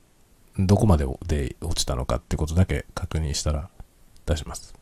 [0.57, 3.69] どこまでで落ちたのかってことだけ確認したら
[4.25, 4.73] 出します。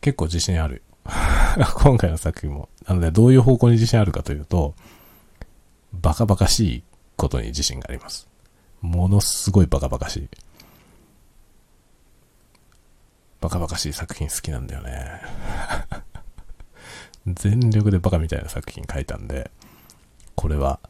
[0.00, 0.82] 結構自信ある。
[1.76, 2.68] 今回の作品も。
[2.88, 4.74] なので、どういう方向に自信あるかというと、
[5.92, 6.82] バカバカしい
[7.16, 8.31] ことに自信があります。
[8.82, 10.28] ものすごいバカバカしい。
[13.40, 15.20] バカバカしい作品好きなんだよね。
[17.26, 19.50] 全力でバカみたいな作品書いたんで、
[20.34, 20.80] これは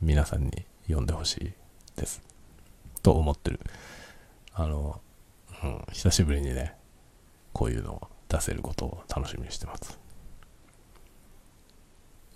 [0.00, 1.52] 皆さんに読んでほしい
[1.96, 2.22] です。
[3.02, 3.60] と思ってる。
[4.54, 5.00] あの、
[5.64, 6.76] うん、久しぶりにね、
[7.52, 9.98] こういうのを出せることを楽しみにしてます。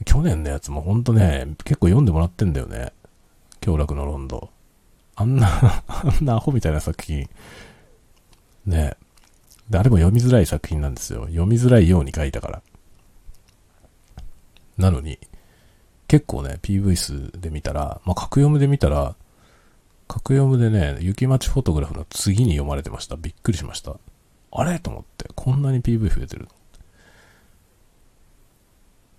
[0.05, 2.93] 去年のやつもほんとね、結構読んでもらってんだよね。
[3.61, 4.51] 京楽のロンド。
[5.17, 5.49] あんな
[5.89, 7.29] あんなアホみたいな作品、
[8.67, 8.97] ね、
[9.71, 11.23] 誰も読みづらい作品なんですよ。
[11.27, 12.63] 読みづらいように書いたから。
[14.79, 15.19] なのに、
[16.07, 19.17] 結構ね、PV 数で見たら、まあ、格読むで見たら、
[20.07, 23.17] 格読むでね、雪待ちフォトグラフの次に読まれてました。
[23.17, 23.97] びっくりしました。
[24.53, 24.79] あれ？
[24.79, 26.49] と思って、こんなに PV 増えてる。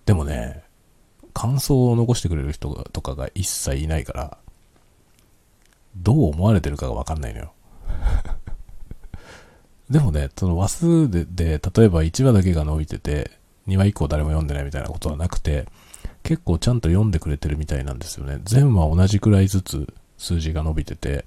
[0.05, 0.63] でもね、
[1.33, 4.37] 感想を残してくれる人とかが一切いないから、
[5.97, 7.53] どう思われてるかがわかんないのよ。
[9.89, 13.31] でもね、その話数でで、例えば1話だけが伸びてて、
[13.67, 15.67] 2話以降誰も読んでないみたいなことはなくて、
[16.23, 18.39] 結構ちゃんと読んでくれてるみたいなんですよね。
[18.43, 21.23] 全話同じくらいずつ数字が伸びてて、っ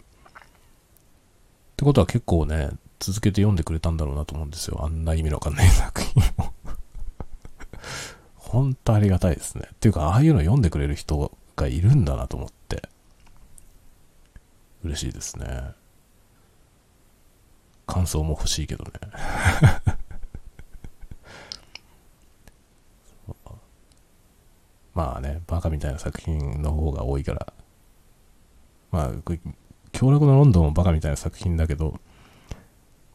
[1.77, 4.85] てことは結構ね、続けて読んでくれたんだろうなと思うんですよ。
[4.85, 6.53] あんな意味のわかんない作品を
[8.37, 9.69] ほんとありがたいですね。
[9.73, 12.90] っていうか、ああいうの読んでくれる人がいるんだなと思って、
[14.85, 15.73] 嬉しいですね。
[17.87, 18.93] 感想も欲しいけどね。
[24.95, 27.53] まあね、バカみたいな作品の方が多いから、
[28.91, 29.13] まあ、
[29.93, 32.01] 強力のロンドンもバカみたいな作品だけど、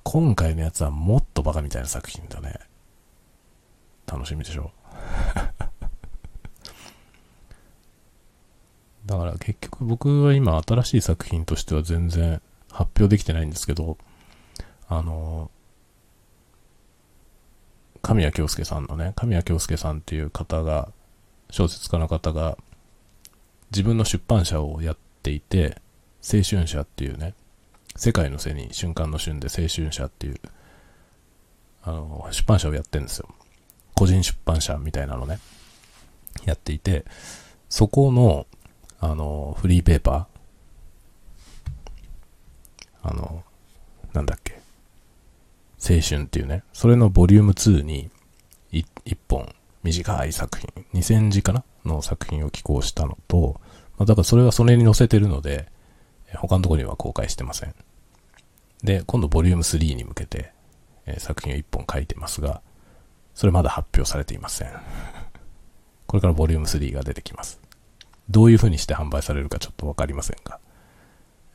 [0.03, 2.59] 今回のやつはもっとバカみたいな作品だね。
[4.07, 4.84] 楽しみでしょう。
[9.05, 12.41] だから結局僕は今新しい作品としては全然
[12.71, 13.97] 発表できてないんですけど、
[14.87, 15.51] あの、
[18.01, 20.91] 神谷京介さんのね、神谷京介さんっていう方が、
[21.49, 22.57] 小説家の方が、
[23.71, 25.81] 自分の出版社をやっていて、
[26.21, 27.33] 青春社っていうね、
[27.95, 30.39] 世界の背に瞬間の瞬で青春社っていう、
[31.83, 33.29] あの、出版社をやってんですよ。
[33.95, 35.39] 個人出版社みたいなのね、
[36.45, 37.05] やっていて、
[37.69, 38.45] そこの、
[39.05, 43.43] あの、フリーペーパー、あの、
[44.13, 44.59] なんだっけ、
[45.77, 48.09] 青春っていうね、それのボリューム2に、
[48.71, 49.53] 一本、
[49.83, 51.63] 短い作品、2000字かな？
[51.85, 53.61] の作品を寄稿したのと、
[53.99, 55.67] まあ、だからそれはそれに載せてるので、
[56.33, 57.75] 他のところには公開してません。
[58.83, 60.51] で、今度ボリューム3に向けて、
[61.05, 62.63] え、作品を1本書いてますが、
[63.35, 64.69] それまだ発表されていません。
[66.07, 67.59] これからボリューム3が出てきます。
[68.29, 70.59] どういう風にして販売されるかちょっとわかりませんが、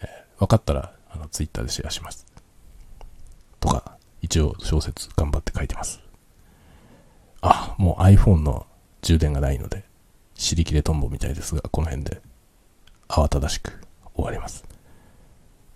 [0.03, 2.27] えー、分かったら、あの、ツイッターでシェアします。
[3.59, 6.01] とか、一応小説頑張って書いてます。
[7.41, 8.67] あ、もう iPhone の
[9.03, 9.85] 充電がないので、
[10.35, 12.21] 尻切れトンボみたいですが、この辺で
[13.09, 13.81] 慌ただしく
[14.15, 14.65] 終わります。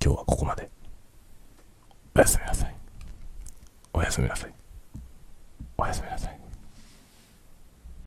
[0.02, 0.70] 今日はここまで。
[2.14, 2.74] おやすみなさい。
[3.92, 4.54] おやすみなさい。